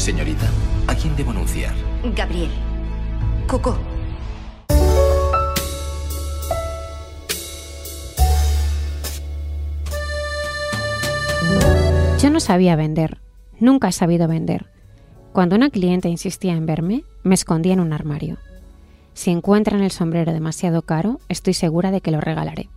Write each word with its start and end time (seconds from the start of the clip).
Señorita, 0.00 0.48
¿a 0.86 0.94
quién 0.94 1.14
debo 1.14 1.30
anunciar? 1.30 1.74
Gabriel. 2.16 2.50
Coco. 3.46 3.78
Yo 12.18 12.30
no 12.30 12.40
sabía 12.40 12.76
vender. 12.76 13.18
Nunca 13.58 13.88
he 13.88 13.92
sabido 13.92 14.26
vender. 14.26 14.70
Cuando 15.34 15.54
una 15.54 15.68
cliente 15.68 16.08
insistía 16.08 16.54
en 16.54 16.64
verme, 16.64 17.04
me 17.22 17.34
escondía 17.34 17.74
en 17.74 17.80
un 17.80 17.92
armario. 17.92 18.38
Si 19.12 19.30
encuentran 19.30 19.82
el 19.82 19.90
sombrero 19.90 20.32
demasiado 20.32 20.80
caro, 20.80 21.20
estoy 21.28 21.52
segura 21.52 21.90
de 21.90 22.00
que 22.00 22.10
lo 22.10 22.22
regalaré. 22.22 22.70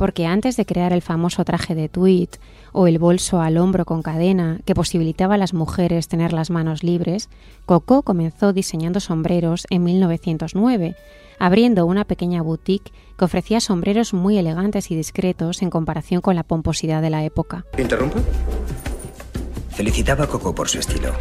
Porque 0.00 0.24
antes 0.24 0.56
de 0.56 0.64
crear 0.64 0.94
el 0.94 1.02
famoso 1.02 1.44
traje 1.44 1.74
de 1.74 1.90
tweed 1.90 2.30
o 2.72 2.86
el 2.86 2.98
bolso 2.98 3.42
al 3.42 3.58
hombro 3.58 3.84
con 3.84 4.00
cadena 4.00 4.58
que 4.64 4.74
posibilitaba 4.74 5.34
a 5.34 5.36
las 5.36 5.52
mujeres 5.52 6.08
tener 6.08 6.32
las 6.32 6.48
manos 6.48 6.82
libres, 6.82 7.28
Coco 7.66 8.00
comenzó 8.00 8.54
diseñando 8.54 9.00
sombreros 9.00 9.66
en 9.68 9.84
1909, 9.84 10.96
abriendo 11.38 11.84
una 11.84 12.06
pequeña 12.06 12.40
boutique 12.40 12.94
que 13.18 13.24
ofrecía 13.26 13.60
sombreros 13.60 14.14
muy 14.14 14.38
elegantes 14.38 14.90
y 14.90 14.96
discretos 14.96 15.60
en 15.60 15.68
comparación 15.68 16.22
con 16.22 16.34
la 16.34 16.44
pomposidad 16.44 17.02
de 17.02 17.10
la 17.10 17.22
época. 17.22 17.66
¿Interrumpo? 17.76 18.20
Felicitaba 19.68 20.24
a 20.24 20.28
Coco 20.28 20.54
por 20.54 20.70
su 20.70 20.78
estilo. 20.78 21.12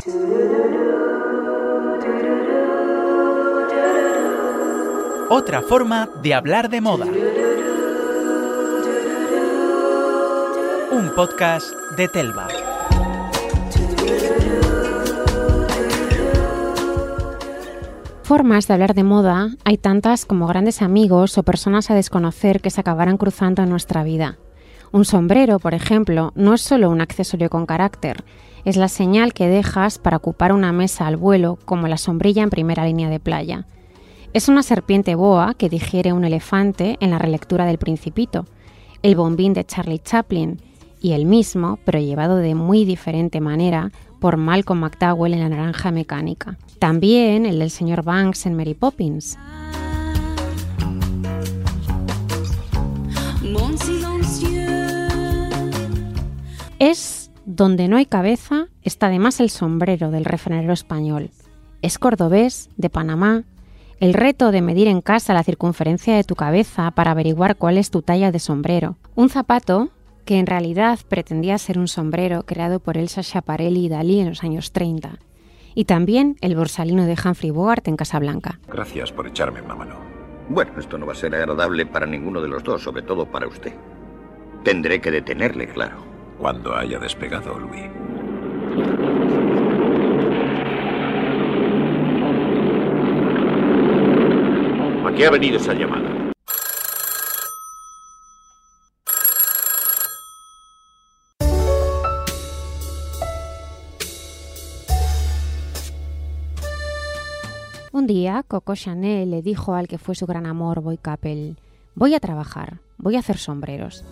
Otra 5.32 5.62
forma 5.64 6.10
de 6.24 6.34
hablar 6.34 6.70
de 6.70 6.80
moda. 6.80 7.06
Un 10.92 11.14
podcast 11.16 11.72
de 11.96 12.08
Telva. 12.08 12.48
Formas 18.24 18.68
de 18.68 18.74
hablar 18.74 18.96
de 18.96 19.04
moda 19.04 19.50
hay 19.64 19.78
tantas 19.78 20.26
como 20.26 20.48
grandes 20.48 20.82
amigos 20.82 21.38
o 21.38 21.44
personas 21.44 21.92
a 21.92 21.96
desconocer 21.96 22.60
que 22.60 22.72
se 22.72 22.82
acabarán 22.82 23.18
cruzando 23.18 23.62
en 23.62 23.70
nuestra 23.70 24.04
vida. 24.04 24.40
Un 24.92 25.06
sombrero, 25.06 25.60
por 25.60 25.76
ejemplo, 25.76 26.32
no 26.34 26.56
es 26.56 26.62
solo 26.62 26.90
un 26.90 27.02
accesorio 27.02 27.52
con 27.52 27.68
carácter, 27.68 28.24
es 28.66 28.76
la 28.76 28.88
señal 28.88 29.34
que 29.34 29.48
dejas 29.48 30.00
para 30.00 30.18
ocupar 30.18 30.54
una 30.54 30.72
mesa 30.72 31.06
al 31.06 31.18
vuelo 31.18 31.60
como 31.66 31.88
la 31.88 31.98
sombrilla 31.98 32.42
en 32.42 32.50
primera 32.50 32.84
línea 32.84 33.10
de 33.10 33.20
playa. 33.20 33.68
Es 34.34 34.50
una 34.50 34.64
serpiente 34.64 35.14
boa 35.14 35.54
que 35.54 35.70
digiere 35.70 36.14
un 36.14 36.26
elefante 36.26 36.98
en 37.00 37.12
la 37.12 37.20
relectura 37.20 37.66
del 37.66 37.78
Principito, 37.78 38.46
el 39.04 39.16
bombín 39.16 39.54
de 39.54 39.66
Charlie 39.66 40.00
Chaplin 40.00 40.62
y 41.02 41.14
el 41.14 41.26
mismo, 41.26 41.80
pero 41.86 42.00
llevado 42.00 42.38
de 42.38 42.56
muy 42.56 42.86
diferente 42.86 43.42
manera, 43.42 43.92
por 44.20 44.38
Malcolm 44.38 44.82
McDowell 44.82 45.34
en 45.34 45.40
La 45.40 45.50
Naranja 45.50 45.92
Mecánica. 45.92 46.58
También 46.80 47.46
el 47.46 47.60
del 47.60 47.70
señor 47.70 48.04
Banks 48.04 48.46
en 48.46 48.56
Mary 48.56 48.74
Poppins. 48.74 49.38
Es 56.80 57.32
donde 57.46 57.88
no 57.88 57.98
hay 57.98 58.06
cabeza, 58.06 58.68
está 58.84 59.08
además 59.08 59.40
el 59.40 59.50
sombrero 59.50 60.12
del 60.12 60.26
refranero 60.26 60.72
español. 60.72 61.30
Es 61.82 61.98
cordobés, 61.98 62.70
de 62.78 62.90
Panamá. 62.90 63.44
El 64.00 64.14
reto 64.14 64.52
de 64.52 64.62
medir 64.62 64.88
en 64.88 65.02
casa 65.02 65.34
la 65.34 65.44
circunferencia 65.44 66.16
de 66.16 66.24
tu 66.24 66.36
cabeza 66.36 66.92
para 66.92 67.12
averiguar 67.12 67.58
cuál 67.58 67.78
es 67.78 67.90
tu 67.90 68.02
talla 68.02 68.32
de 68.32 68.40
sombrero. 68.40 68.96
Un 69.16 69.30
zapato 69.30 69.90
que 70.30 70.38
en 70.38 70.46
realidad 70.46 71.00
pretendía 71.10 71.58
ser 71.58 71.80
un 71.80 71.88
sombrero 71.88 72.44
creado 72.44 72.80
por 72.80 72.98
Elsa 72.98 73.24
Schiaparelli 73.24 73.86
y 73.86 73.90
Dalí 73.90 74.20
en 74.20 74.30
los 74.30 74.44
años 74.44 74.72
30. 74.72 75.18
Y 75.74 75.86
también 75.86 76.36
el 76.42 76.56
borsalino 76.56 77.08
de 77.08 77.14
Humphrey 77.14 77.50
Bogart 77.50 77.88
en 77.88 77.96
Casablanca. 77.96 78.60
Gracias 78.68 79.12
por 79.12 79.26
echarme 79.26 79.60
una 79.64 79.74
mano. 79.74 79.96
Bueno, 80.48 80.74
esto 80.78 81.00
no 81.00 81.08
va 81.08 81.14
a 81.14 81.16
ser 81.16 81.34
agradable 81.34 81.88
para 81.88 82.06
ninguno 82.06 82.42
de 82.42 82.48
los 82.48 82.64
dos, 82.64 82.84
sobre 82.84 83.02
todo 83.02 83.26
para 83.26 83.48
usted. 83.48 83.74
Tendré 84.64 85.02
que 85.02 85.10
detenerle, 85.10 85.68
claro. 85.68 85.98
Cuando 86.38 86.76
haya 86.76 87.00
despegado, 87.00 87.58
Louis. 87.58 87.90
¿A 95.08 95.12
qué 95.12 95.26
ha 95.26 95.32
venido 95.32 95.58
esa 95.58 95.74
llamada? 95.74 96.09
Día, 108.10 108.44
Coco 108.48 108.74
Chanel 108.74 109.30
le 109.30 109.44
dijo 109.44 109.76
al 109.76 109.88
que 109.88 110.00
fue 110.00 110.16
su 110.16 110.26
gran 110.26 110.48
amor, 110.48 110.82
Boy 110.82 110.98
Capel, 110.98 111.60
voy 111.94 112.16
a 112.16 112.20
trabajar, 112.20 112.80
voy 112.98 113.16
a 113.16 113.20
hacer 113.20 113.38
sombreros. 113.38 114.04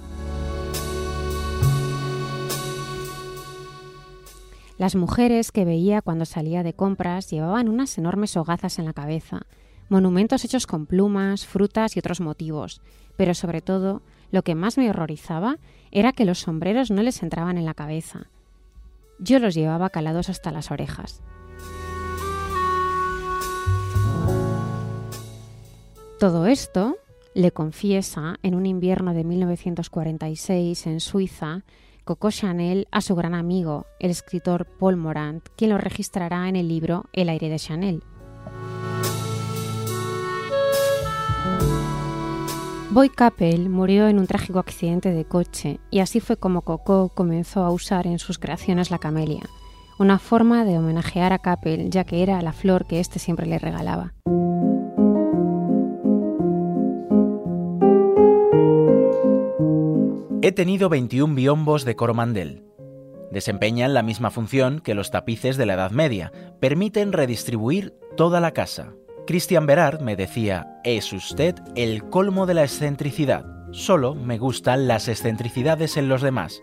Las 4.78 4.96
mujeres 4.96 5.52
que 5.52 5.66
veía 5.66 6.04
cuando 6.04 6.26
salía 6.26 6.62
de 6.62 6.74
compras 6.74 7.32
llevaban 7.32 7.70
unas 7.70 7.98
enormes 7.98 8.38
hogazas 8.38 8.78
en 8.78 8.86
la 8.86 8.94
cabeza, 8.94 9.48
monumentos 9.90 10.46
hechos 10.46 10.68
con 10.68 10.86
plumas, 10.86 11.48
frutas 11.48 11.96
y 11.96 12.00
otros 12.00 12.22
motivos, 12.22 12.82
pero 13.16 13.34
sobre 13.34 13.62
todo, 13.62 14.04
lo 14.30 14.44
que 14.44 14.54
más 14.54 14.78
me 14.78 14.92
horrorizaba 14.92 15.58
era 15.90 16.12
que 16.12 16.26
los 16.26 16.42
sombreros 16.42 16.92
no 16.92 17.02
les 17.02 17.24
entraban 17.24 17.58
en 17.58 17.66
la 17.66 17.74
cabeza. 17.74 18.28
Yo 19.18 19.40
los 19.40 19.56
llevaba 19.56 19.90
calados 19.90 20.30
hasta 20.30 20.52
las 20.52 20.70
orejas. 20.70 21.24
Todo 26.20 26.48
esto 26.48 26.98
le 27.36 27.52
confiesa 27.52 28.40
en 28.42 28.56
un 28.56 28.66
invierno 28.66 29.14
de 29.14 29.24
1946 29.24 30.88
en 30.88 31.00
Suiza 31.00 31.64
Coco 32.06 32.32
Chanel 32.32 32.88
a 32.90 33.02
su 33.02 33.14
gran 33.14 33.36
amigo, 33.36 33.86
el 34.00 34.10
escritor 34.10 34.66
Paul 34.66 34.96
Morant, 34.96 35.48
quien 35.56 35.70
lo 35.70 35.78
registrará 35.78 36.50
en 36.50 36.56
el 36.56 36.70
libro 36.70 37.06
El 37.14 37.30
aire 37.30 37.50
de 37.50 37.60
Chanel. 37.60 38.04
Boy 42.90 43.10
Capel 43.10 43.70
murió 43.70 44.08
en 44.08 44.18
un 44.18 44.26
trágico 44.26 44.58
accidente 44.58 45.12
de 45.12 45.26
coche 45.26 45.80
y 45.92 46.00
así 46.00 46.20
fue 46.20 46.38
como 46.38 46.64
Coco 46.64 47.10
comenzó 47.10 47.64
a 47.64 47.70
usar 47.70 48.08
en 48.08 48.18
sus 48.18 48.40
creaciones 48.40 48.90
la 48.90 48.98
camelia, 48.98 49.44
una 50.00 50.18
forma 50.18 50.66
de 50.66 50.80
homenajear 50.80 51.32
a 51.32 51.38
Capel 51.38 51.92
ya 51.92 52.06
que 52.06 52.24
era 52.24 52.42
la 52.42 52.54
flor 52.54 52.88
que 52.88 53.00
éste 53.00 53.20
siempre 53.20 53.46
le 53.46 53.60
regalaba. 53.60 54.14
He 60.44 60.52
tenido 60.52 60.88
21 60.88 61.34
biombos 61.34 61.84
de 61.84 61.96
Coromandel. 61.96 62.64
Desempeñan 63.32 63.96
la 63.96 64.04
misma 64.04 64.30
función 64.30 64.82
que 64.82 64.94
los 64.94 65.10
tapices 65.10 65.58
de 65.58 65.66
la 65.66 65.74
Edad 65.74 65.90
Media, 65.90 66.32
permiten 66.60 67.12
redistribuir 67.12 67.96
toda 68.16 68.40
la 68.40 68.52
casa. 68.52 68.94
Christian 69.26 69.66
Berard 69.66 70.00
me 70.00 70.16
decía, 70.16 70.80
es 70.84 71.12
usted 71.12 71.56
el 71.76 72.08
colmo 72.10 72.46
de 72.46 72.54
la 72.54 72.64
excentricidad, 72.64 73.46
solo 73.72 74.14
me 74.14 74.38
gustan 74.38 74.88
las 74.88 75.08
excentricidades 75.08 75.98
en 75.98 76.08
los 76.08 76.22
demás, 76.22 76.62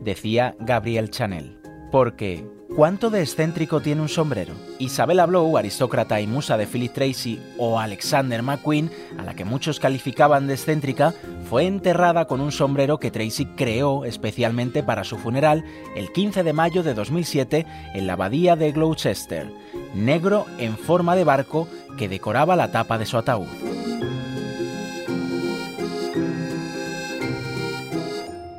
decía 0.00 0.54
Gabriel 0.60 1.10
Chanel. 1.10 1.58
Porque, 1.90 2.46
¿cuánto 2.76 3.08
de 3.08 3.22
excéntrico 3.22 3.80
tiene 3.80 4.02
un 4.02 4.08
sombrero? 4.08 4.54
Isabella 4.78 5.24
Blow, 5.24 5.56
aristócrata 5.56 6.20
y 6.20 6.26
musa 6.26 6.58
de 6.58 6.66
Philip 6.66 6.92
Tracy, 6.92 7.40
o 7.56 7.80
Alexander 7.80 8.42
McQueen, 8.42 8.90
a 9.16 9.24
la 9.24 9.34
que 9.34 9.46
muchos 9.46 9.80
calificaban 9.80 10.46
de 10.46 10.54
excéntrica, 10.54 11.14
fue 11.48 11.66
enterrada 11.66 12.26
con 12.26 12.42
un 12.42 12.52
sombrero 12.52 12.98
que 12.98 13.10
Tracy 13.10 13.46
creó 13.46 14.04
especialmente 14.04 14.82
para 14.82 15.04
su 15.04 15.16
funeral 15.16 15.64
el 15.96 16.12
15 16.12 16.42
de 16.42 16.52
mayo 16.52 16.82
de 16.82 16.92
2007 16.92 17.66
en 17.94 18.06
la 18.06 18.12
abadía 18.12 18.56
de 18.56 18.72
Gloucester, 18.72 19.50
negro 19.94 20.44
en 20.58 20.76
forma 20.76 21.16
de 21.16 21.24
barco 21.24 21.66
que 21.96 22.08
decoraba 22.10 22.56
la 22.56 22.70
tapa 22.70 22.98
de 22.98 23.06
su 23.06 23.16
ataúd. 23.16 23.48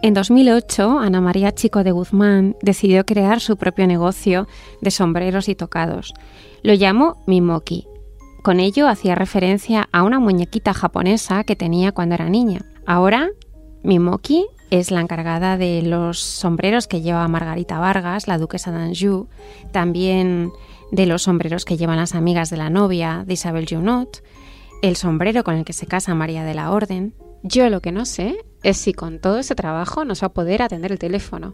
En 0.08 0.14
2008, 0.14 1.00
Ana 1.00 1.20
María 1.20 1.54
Chico 1.54 1.84
de 1.84 1.92
Guzmán 1.92 2.56
decidió 2.62 3.06
crear 3.06 3.42
su 3.42 3.58
propio 3.58 3.88
negocio 3.88 4.48
de 4.80 4.90
sombreros 4.90 5.50
y 5.50 5.56
tocados. 5.56 6.14
Lo 6.64 6.74
llamó 6.74 7.22
Mimoki. 7.28 7.90
Con 8.42 8.62
ello 8.62 8.88
hacía 8.88 9.16
referencia 9.16 9.90
a 9.92 10.04
una 10.04 10.22
muñequita 10.22 10.74
japonesa 10.74 11.44
que 11.44 11.58
tenía 11.58 11.92
cuando 11.92 12.16
era 12.16 12.30
niña. 12.30 12.62
Ahora, 12.86 13.32
Mimoki 13.84 14.46
es 14.70 14.92
la 14.92 15.02
encargada 15.02 15.58
de 15.58 15.82
los 15.82 16.20
sombreros 16.22 16.88
que 16.88 17.02
lleva 17.02 17.28
Margarita 17.28 17.78
Vargas, 17.78 18.30
la 18.30 18.38
duquesa 18.38 18.72
de 18.72 18.84
Anjou, 18.84 19.28
también 19.74 20.54
de 20.90 21.06
los 21.06 21.24
sombreros 21.24 21.66
que 21.66 21.76
llevan 21.76 21.98
las 21.98 22.16
amigas 22.16 22.50
de 22.50 22.56
la 22.56 22.70
novia 22.70 23.26
de 23.28 23.34
Isabel 23.34 23.68
Junot, 23.70 24.24
el 24.82 24.96
sombrero 24.96 25.44
con 25.44 25.56
el 25.56 25.66
que 25.66 25.74
se 25.74 25.86
casa 25.86 26.16
María 26.16 26.46
de 26.46 26.54
la 26.54 26.72
Orden, 26.72 27.14
Yo 27.44 27.70
lo 27.70 27.82
que 27.82 27.92
no 27.92 28.06
sé 28.06 28.36
es 28.64 28.78
si 28.78 28.94
con 28.94 29.20
todo 29.20 29.40
ese 29.40 29.56
trabajo 29.56 30.06
nos 30.06 30.24
va 30.24 30.28
a 30.28 30.34
poder 30.34 30.62
atender 30.62 30.92
el 30.92 31.00
teléfono. 31.00 31.54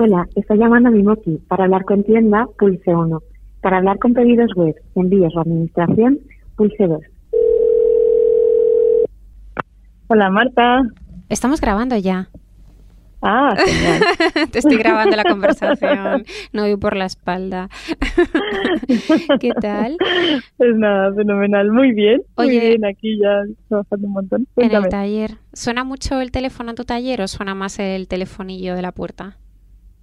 Hola, 0.00 0.26
estoy 0.34 0.58
llamando 0.58 0.88
a 0.88 0.92
Mimoki. 0.92 1.38
Para 1.48 1.64
hablar 1.64 1.84
con 1.84 2.02
tienda, 2.02 2.46
pulse 2.58 2.94
1. 2.94 3.22
Para 3.60 3.78
hablar 3.78 3.98
con 3.98 4.14
pedidos 4.14 4.50
web, 4.56 4.74
envíos 4.94 5.34
o 5.36 5.40
administración, 5.40 6.18
pulse 6.56 6.86
2. 6.86 7.00
Hola, 10.08 10.30
Marta. 10.30 10.82
Estamos 11.28 11.60
grabando 11.60 11.96
ya. 11.96 12.30
Ah, 13.20 13.54
genial. 13.56 14.02
Te 14.52 14.58
estoy 14.60 14.76
grabando 14.76 15.16
la 15.16 15.24
conversación, 15.24 16.24
no 16.52 16.62
voy 16.62 16.76
por 16.76 16.96
la 16.96 17.06
espalda. 17.06 17.68
¿Qué 19.40 19.50
tal? 19.60 19.96
Pues 20.56 20.76
nada, 20.76 21.12
fenomenal. 21.14 21.72
Muy 21.72 21.92
bien. 21.92 22.22
Oye, 22.36 22.58
muy 22.58 22.68
bien, 22.68 22.84
aquí 22.84 23.18
ya 23.18 23.42
trabajando 23.68 24.06
un 24.06 24.12
montón. 24.12 24.46
En 24.56 24.72
el 24.72 24.88
taller. 24.88 25.32
¿Suena 25.52 25.84
mucho 25.84 26.20
el 26.20 26.30
teléfono 26.30 26.70
en 26.70 26.76
tu 26.76 26.84
taller 26.84 27.22
o 27.22 27.28
suena 27.28 27.54
más 27.54 27.78
el 27.78 28.06
telefonillo 28.06 28.76
de 28.76 28.82
la 28.82 28.92
puerta? 28.92 29.36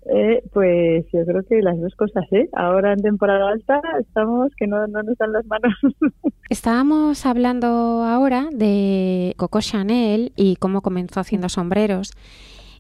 Eh, 0.08 0.44
pues 0.54 1.06
yo 1.12 1.26
creo 1.26 1.42
que 1.50 1.62
las 1.62 1.80
dos 1.80 1.96
cosas, 1.96 2.26
¿eh? 2.32 2.48
Ahora 2.54 2.94
en 2.94 3.02
temporada 3.02 3.50
alta 3.50 3.82
estamos 4.00 4.52
que 4.56 4.68
no, 4.68 4.86
no 4.88 5.02
nos 5.02 5.18
dan 5.18 5.32
las 5.32 5.46
manos. 5.48 5.74
Estábamos 6.50 7.26
hablando 7.26 7.68
ahora 8.04 8.50
de 8.52 9.34
Coco 9.38 9.62
Chanel 9.62 10.32
y 10.36 10.58
cómo 10.58 10.82
comenzó 10.82 11.22
haciendo 11.22 11.50
sombreros 11.50 12.12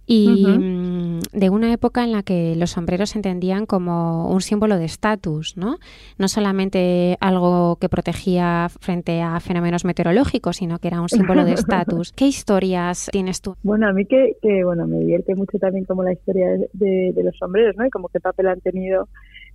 y 0.05 0.45
mm, 0.45 1.19
de 1.33 1.49
una 1.49 1.73
época 1.73 2.03
en 2.03 2.11
la 2.11 2.23
que 2.23 2.55
los 2.55 2.71
sombreros 2.71 3.11
se 3.11 3.19
entendían 3.19 3.65
como 3.65 4.29
un 4.29 4.41
símbolo 4.41 4.77
de 4.77 4.85
estatus, 4.85 5.57
¿no? 5.57 5.77
No 6.17 6.27
solamente 6.27 7.17
algo 7.19 7.77
que 7.77 7.89
protegía 7.89 8.67
frente 8.79 9.21
a 9.21 9.39
fenómenos 9.39 9.85
meteorológicos, 9.85 10.57
sino 10.57 10.79
que 10.79 10.87
era 10.89 11.01
un 11.01 11.09
símbolo 11.09 11.45
de 11.45 11.53
estatus. 11.53 12.11
¿Qué 12.15 12.27
historias 12.27 13.09
tienes 13.11 13.41
tú? 13.41 13.55
Bueno, 13.63 13.87
a 13.87 13.93
mí 13.93 14.05
que, 14.05 14.37
que 14.41 14.63
bueno, 14.63 14.87
me 14.87 14.99
divierte 14.99 15.35
mucho 15.35 15.57
también 15.57 15.85
como 15.85 16.03
la 16.03 16.13
historia 16.13 16.49
de, 16.73 17.11
de 17.13 17.23
los 17.23 17.35
sombreros, 17.37 17.75
¿no? 17.77 17.85
Y 17.85 17.89
como 17.89 18.09
qué 18.09 18.19
papel 18.19 18.47
han 18.47 18.61
tenido 18.61 19.07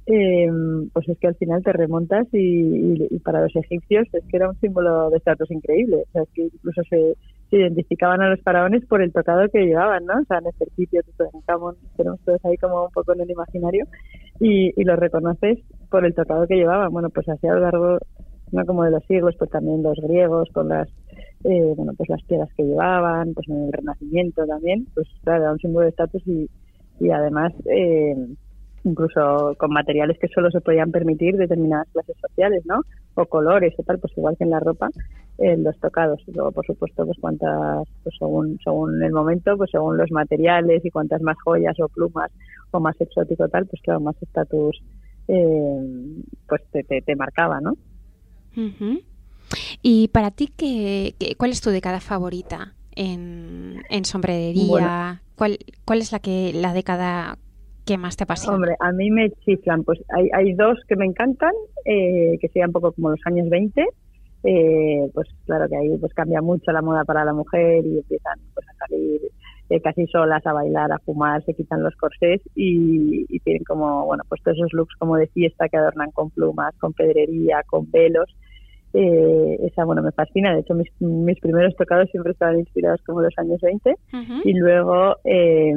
eh, 0.07 0.49
pues 0.93 1.09
es 1.09 1.19
que 1.19 1.29
al 1.29 1.37
final 1.37 1.63
te 1.63 1.73
remontas 1.73 2.27
y, 2.33 3.19
para 3.21 3.43
los 3.43 3.55
egipcios 3.55 4.09
es 4.13 4.25
que 4.25 4.37
era 4.37 4.49
un 4.49 4.59
símbolo 4.59 5.11
de 5.11 5.19
estatus 5.19 5.51
increíble. 5.51 6.05
O 6.09 6.13
sea, 6.13 6.23
es 6.23 6.29
que 6.31 6.43
incluso 6.43 6.83
se, 6.89 7.17
identificaban 7.57 8.21
a 8.23 8.31
los 8.31 8.41
faraones 8.43 8.85
por 8.87 9.03
el 9.03 9.13
tocado 9.13 9.49
que 9.49 9.67
llevaban, 9.67 10.05
¿no? 10.07 10.15
O 10.21 10.25
sea, 10.25 10.39
en 10.39 10.47
ejercicio, 10.47 11.03
tenemos 11.97 12.21
todos 12.25 12.45
ahí 12.45 12.57
como 12.57 12.85
un 12.85 12.91
poco 12.93 13.13
en 13.15 13.23
el 13.23 13.31
imaginario 13.31 13.87
y, 14.39 14.73
y 14.81 14.85
los 14.85 14.99
reconoces 14.99 15.59
por 15.91 16.05
el 16.05 16.15
tocado 16.15 16.47
que 16.47 16.57
llevaban. 16.57 16.93
Bueno, 16.93 17.11
pues 17.11 17.29
así 17.29 17.47
a 17.47 17.55
lo 17.55 17.61
largo, 17.61 17.99
no 18.53 18.67
como 18.67 18.85
de 18.85 18.93
los 18.93 19.05
siglos, 19.07 19.35
pues 19.39 19.51
también 19.51 19.83
los 19.83 19.99
griegos 19.99 20.49
con 20.53 20.69
las 20.69 20.89
eh, 21.45 21.73
bueno, 21.75 21.93
pues 21.97 22.09
las 22.09 22.23
piedras 22.25 22.51
que 22.57 22.65
llevaban, 22.65 23.33
pues 23.35 23.49
en 23.49 23.65
el 23.65 23.73
Renacimiento 23.73 24.47
también, 24.47 24.87
pues 24.95 25.09
claro, 25.25 25.45
era 25.45 25.53
un 25.53 25.59
símbolo 25.59 25.85
de 25.85 25.91
estatus 25.91 26.23
y, 26.27 26.51
y 27.01 27.11
además 27.11 27.53
eh, 27.65 28.15
incluso 28.85 29.55
con 29.59 29.73
materiales 29.73 30.19
que 30.19 30.29
solo 30.29 30.51
se 30.51 30.61
podían 30.61 30.91
permitir 30.91 31.37
determinadas 31.37 31.89
clases 31.93 32.17
sociales, 32.21 32.63
¿no? 32.67 32.83
O 33.15 33.27
colores 33.27 33.75
o 33.79 33.83
tal, 33.83 33.99
pues 33.99 34.17
igual 34.17 34.37
que 34.37 34.45
en 34.45 34.51
la 34.51 34.61
ropa, 34.61 34.89
en 35.39 35.65
los 35.65 35.79
tocados. 35.79 36.21
Y 36.27 36.33
luego, 36.33 36.53
por 36.53 36.67
supuesto, 36.67 37.05
pues 37.05 37.19
cuántas, 37.21 37.89
pues 38.03 38.15
según, 38.19 38.59
según 38.63 39.03
el 39.03 39.13
momento, 39.13 39.57
pues 39.57 39.71
según 39.71 39.97
los 39.97 40.11
materiales 40.11 40.85
y 40.85 40.91
cuántas 40.91 41.21
más 41.23 41.37
joyas 41.45 41.79
o 41.81 41.89
plumas 41.89 42.31
o 42.71 42.81
más 42.81 43.01
exótico 43.01 43.49
tal, 43.49 43.67
pues 43.67 43.83
claro, 43.83 44.01
más 44.01 44.17
estatus 44.23 44.81
eh, 45.29 46.23
pues 46.49 46.63
te, 46.73 47.03
te, 47.03 47.17
marcaba, 47.17 47.61
¿no? 47.61 47.77
Y 49.83 50.09
para 50.09 50.31
ti, 50.31 50.53
¿qué, 50.57 51.15
cuál 51.39 51.53
es 51.53 51.61
tu 51.61 51.71
década 51.71 52.01
favorita 52.01 52.75
en, 52.97 53.83
en 53.91 54.05
sombrería? 54.05 55.23
¿Cuál, 55.37 55.59
¿Cuál 55.85 56.01
es 56.01 56.13
la 56.13 56.19
que 56.19 56.53
la 56.53 56.73
década 56.73 57.39
¿Qué 57.85 57.99
más 57.99 58.17
te 58.17 58.25
apasiona? 58.25 58.57
Hombre, 58.57 58.77
a 58.79 58.93
mí 58.93 59.11
me 59.11 59.31
chiflan. 59.31 59.85
Pues 59.85 60.01
hay, 60.17 60.29
hay 60.33 60.55
dos 60.55 60.79
que 60.89 60.97
me 60.97 61.07
encantan, 61.07 61.53
eh, 61.85 62.39
que 62.41 62.49
sean 62.49 62.69
un 62.69 62.73
poco 62.75 62.93
como 62.93 63.11
los 63.11 63.21
años 63.25 63.49
20. 63.49 63.85
Eh, 64.43 65.11
pues 65.13 65.29
claro 65.45 65.69
que 65.69 65.77
ahí 65.77 65.99
pues 65.99 66.15
cambia 66.15 66.41
mucho 66.41 66.73
la 66.73 66.81
moda 66.81 67.05
para 67.05 67.27
la 67.27 67.35
mujer 67.35 67.85
y 67.85 67.99
empiezan 67.99 68.39
pues 68.55 68.67
a 68.71 68.87
salir 68.87 69.21
eh, 69.69 69.81
casi 69.83 70.07
solas 70.07 70.47
a 70.47 70.55
bailar, 70.55 70.91
a 70.93 70.99
fumar, 70.99 71.45
se 71.45 71.53
quitan 71.53 71.83
los 71.83 71.95
corsés 71.97 72.41
y, 72.55 73.27
y, 73.29 73.39
tienen 73.41 73.65
como, 73.65 74.07
bueno, 74.07 74.25
pues 74.29 74.43
todos 74.43 74.57
esos 74.57 74.73
looks 74.73 74.95
como 74.99 75.17
de 75.17 75.27
fiesta 75.27 75.69
que 75.69 75.77
adornan 75.77 76.11
con 76.13 76.31
plumas, 76.31 76.75
con 76.79 76.95
pedrería, 76.95 77.63
con 77.67 77.91
velos 77.91 78.35
eh, 78.93 79.59
esa, 79.63 79.85
bueno, 79.85 80.03
me 80.03 80.13
fascina. 80.13 80.53
De 80.53 80.61
hecho, 80.61 80.75
mis, 80.75 80.89
mis, 81.01 81.39
primeros 81.41 81.75
tocados 81.77 82.09
siempre 82.11 82.33
estaban 82.33 82.59
inspirados 82.59 83.01
como 83.07 83.23
los 83.23 83.37
años 83.39 83.61
20 83.61 83.95
y 84.45 84.53
luego 84.55 85.17
eh, 85.25 85.73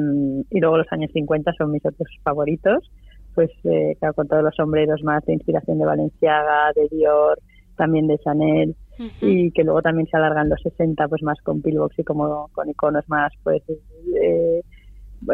y 0.50 0.60
luego 0.60 0.78
los 0.78 0.92
años 0.92 1.10
50 1.12 1.52
son 1.56 1.72
mis 1.72 1.84
otros 1.84 2.08
favoritos. 2.22 2.90
Pues, 3.34 3.50
eh, 3.64 3.96
claro, 3.98 4.14
con 4.14 4.28
todos 4.28 4.44
los 4.44 4.54
sombreros 4.54 5.02
más 5.02 5.24
de 5.24 5.32
inspiración 5.32 5.78
de 5.78 5.84
Valenciaga, 5.84 6.72
de 6.76 6.88
Dior, 6.88 7.38
también 7.76 8.06
de 8.06 8.18
Chanel 8.18 8.76
y 9.20 9.50
que 9.50 9.64
luego 9.64 9.82
también 9.82 10.06
se 10.06 10.16
alargan 10.16 10.48
los 10.48 10.60
60 10.62 11.08
pues 11.08 11.22
más 11.22 11.40
con 11.42 11.62
pillbox 11.62 11.98
y 11.98 12.04
como 12.04 12.48
con 12.52 12.68
iconos 12.68 13.08
más 13.08 13.32
pues 13.42 13.62
eh, 13.68 14.62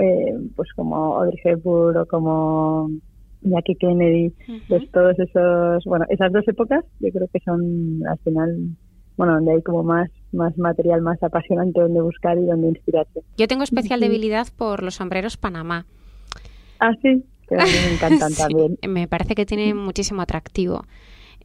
eh, 0.01 0.39
pues 0.57 0.73
como 0.75 1.17
Audrey 1.17 1.39
Hepburn 1.45 1.99
o 1.99 2.07
como 2.07 2.91
Jackie 3.43 3.77
Kennedy, 3.77 4.33
pues 4.69 4.91
todos 4.91 5.19
esos, 5.19 5.85
bueno, 5.85 6.05
esas 6.09 6.33
dos 6.33 6.47
épocas 6.47 6.85
yo 7.01 7.11
creo 7.11 7.29
que 7.33 7.41
son 7.41 8.01
al 8.07 8.19
final, 8.19 8.77
bueno, 9.17 9.35
donde 9.35 9.53
hay 9.53 9.63
como 9.63 9.83
más, 9.83 10.11
más 10.33 10.57
material, 10.59 11.01
más 11.01 11.23
apasionante 11.23 11.81
donde 11.81 12.01
buscar 12.01 12.39
y 12.39 12.45
donde 12.45 12.69
inspirarse. 12.69 13.21
Yo 13.37 13.49
tengo 13.49 13.63
especial 13.63 14.01
debilidad 14.01 14.47
por 14.57 14.83
los 14.83 14.97
sombreros 14.97 15.37
Panamá. 15.37 15.87
Ah, 16.81 16.93
sí, 17.03 17.25
que 17.49 17.55
a 17.55 17.65
mí 17.65 17.71
me 17.87 17.95
encantan 17.95 18.35
también. 18.39 18.79
Me 18.89 19.09
parece 19.09 19.35
que 19.35 19.47
tiene 19.47 19.75
muchísimo 19.75 20.23
atractivo. 20.23 20.85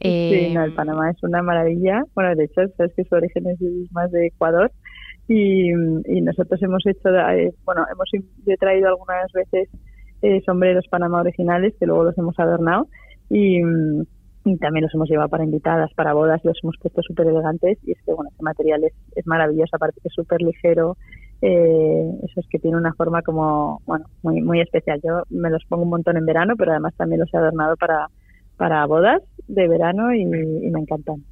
Sí, 0.02 0.52
no, 0.54 0.66
el 0.66 0.72
eh, 0.72 0.76
Panamá 0.76 1.12
es 1.12 1.24
una 1.24 1.42
maravilla. 1.42 2.04
Bueno, 2.14 2.36
de 2.36 2.46
hecho, 2.46 2.62
sabes 2.76 2.94
que 2.96 3.06
su 3.06 3.16
origen 3.16 3.48
es 3.48 3.60
más 3.92 4.12
de 4.12 4.28
Ecuador. 4.28 4.72
Y, 5.28 5.70
y 5.72 6.22
nosotros 6.22 6.62
hemos 6.62 6.86
hecho, 6.86 7.10
eh, 7.10 7.54
bueno, 7.64 7.86
hemos 7.92 8.10
traído 8.60 8.90
algunas 8.90 9.32
veces 9.32 9.70
eh, 10.26 10.42
sombreros 10.46 10.88
Panamá 10.90 11.22
originales 11.22 11.74
que 11.80 11.86
luego 11.86 12.04
los 12.04 12.18
hemos 12.18 12.38
adornado 12.40 12.88
y, 13.30 13.62
también 14.60 14.84
los 14.84 14.94
hemos 14.94 15.10
llevado 15.10 15.30
para 15.30 15.44
invitadas, 15.44 15.92
para 15.96 16.14
bodas, 16.14 16.40
los 16.44 16.58
hemos 16.62 16.76
puesto 16.80 17.02
súper 17.02 17.28
elegantes 17.28 17.80
y 17.84 17.94
es 17.94 17.98
que 18.06 18.14
bueno, 18.14 18.30
este 18.30 18.44
material 18.44 18.84
es, 18.84 19.28
maravilloso, 19.28 19.76
aparte 19.76 20.00
que 20.02 20.08
es 20.08 20.14
súper 20.14 20.40
ligero, 20.42 20.98
eh, 21.42 22.12
eso 22.22 22.40
es 22.40 22.48
que 22.50 22.60
tiene 22.60 22.78
una 22.78 22.94
forma 22.94 23.24
como, 23.24 23.82
bueno, 23.88 24.06
muy, 24.22 24.42
muy 24.42 24.62
especial. 24.62 25.02
Yo 25.04 25.24
me 25.32 25.50
los 25.50 25.66
pongo 25.66 25.82
un 25.84 25.90
montón 25.90 26.18
en 26.18 26.28
verano, 26.28 26.54
pero 26.58 26.72
además 26.72 26.94
también 26.96 27.22
los 27.22 27.34
he 27.34 27.38
adornado 27.38 27.76
para, 27.76 28.08
para 28.56 28.86
bodas 28.86 29.24
de 29.48 29.68
verano 29.68 30.14
y 30.14 30.26
me 30.26 30.80
encantan. 30.80 31.24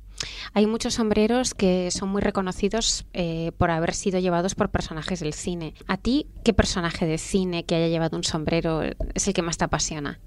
Hay 0.56 0.68
muchos 0.68 0.94
sombreros 0.94 1.56
que 1.56 1.90
son 1.90 2.10
muy 2.10 2.22
reconocidos 2.22 3.08
eh, 3.14 3.52
por 3.58 3.72
haber 3.72 3.94
sido 3.94 4.20
llevados 4.20 4.54
por 4.54 4.70
personajes 4.70 5.20
del 5.20 5.34
cine. 5.34 5.74
¿A 5.88 5.98
ti 5.98 6.28
qué 6.44 6.54
personaje 6.54 7.08
de 7.08 7.18
cine 7.18 7.64
que 7.64 7.74
haya 7.74 7.88
llevado 7.88 8.18
un 8.18 8.24
sombrero 8.24 8.82
es 9.16 9.28
el 9.28 9.34
que 9.34 9.42
más 9.42 9.58
te 9.58 9.66
apasiona? 9.66 10.20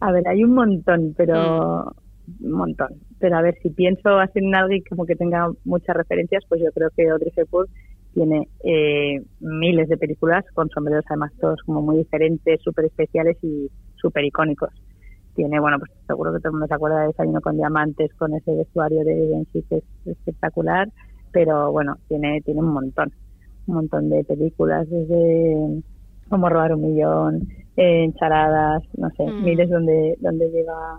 A 0.00 0.12
ver, 0.12 0.28
hay 0.28 0.44
un 0.44 0.52
montón, 0.52 1.14
pero 1.16 1.94
mm. 2.26 2.44
un 2.44 2.52
montón. 2.52 2.88
Pero 3.18 3.38
a 3.38 3.42
ver, 3.42 3.56
si 3.62 3.70
pienso 3.70 4.18
así 4.18 4.40
en 4.40 4.54
alguien 4.54 4.82
como 4.86 5.06
que 5.06 5.16
tenga 5.16 5.50
muchas 5.64 5.96
referencias, 5.96 6.44
pues 6.46 6.60
yo 6.62 6.70
creo 6.72 6.90
que 6.94 7.08
Audrey 7.08 7.32
Hepburn 7.34 7.68
tiene 8.12 8.46
eh, 8.62 9.22
miles 9.40 9.88
de 9.88 9.96
películas 9.96 10.44
con 10.52 10.68
sombreros 10.68 11.04
además 11.08 11.32
todos 11.40 11.62
como 11.64 11.80
muy 11.80 11.96
diferentes, 11.96 12.60
súper 12.62 12.86
especiales 12.86 13.38
y 13.42 13.70
súper 13.96 14.24
icónicos 14.24 14.70
tiene, 15.34 15.60
bueno, 15.60 15.78
pues 15.78 15.90
seguro 16.06 16.32
que 16.32 16.38
todo 16.38 16.48
el 16.48 16.52
mundo 16.52 16.66
se 16.66 16.74
acuerda 16.74 17.00
de 17.00 17.06
Desayuno 17.08 17.40
con 17.40 17.56
Diamantes, 17.56 18.12
con 18.14 18.34
ese 18.34 18.54
vestuario 18.54 19.04
de 19.04 19.28
Benji 19.28 19.62
que 19.62 19.76
es 19.76 19.84
espectacular, 20.06 20.88
pero 21.32 21.72
bueno, 21.72 21.96
tiene, 22.08 22.40
tiene 22.42 22.60
un 22.60 22.72
montón, 22.72 23.12
un 23.66 23.74
montón 23.74 24.10
de 24.10 24.24
películas, 24.24 24.88
desde 24.90 25.82
Como 26.28 26.48
robar 26.48 26.74
un 26.74 26.82
millón, 26.82 27.48
encharadas, 27.76 28.82
no 28.96 29.10
sé, 29.10 29.24
mm. 29.24 29.44
miles 29.44 29.70
donde, 29.70 30.16
donde 30.20 30.50
lleva 30.50 30.98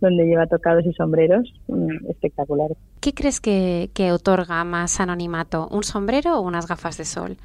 donde 0.00 0.24
lleva 0.24 0.46
tocados 0.46 0.86
y 0.86 0.94
sombreros 0.94 1.52
mm, 1.68 2.08
espectaculares. 2.08 2.78
¿Qué 3.00 3.12
crees 3.12 3.38
que, 3.38 3.90
que 3.92 4.12
otorga 4.12 4.64
más 4.64 4.98
anonimato, 4.98 5.68
un 5.70 5.82
sombrero 5.82 6.38
o 6.38 6.40
unas 6.40 6.66
gafas 6.66 6.96
de 6.96 7.04
sol? 7.04 7.36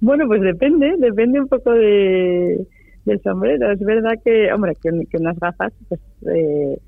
Bueno, 0.00 0.26
pues 0.28 0.40
depende, 0.40 0.94
depende 0.98 1.40
un 1.40 1.48
poco 1.48 1.72
de, 1.72 2.64
del 3.04 3.20
sombrero. 3.22 3.70
Es 3.72 3.80
verdad 3.80 4.14
que, 4.24 4.52
hombre, 4.52 4.76
que, 4.82 4.90
unas 5.18 5.38
gafas, 5.38 5.72
pues, 5.88 6.00
eh, 6.34 6.78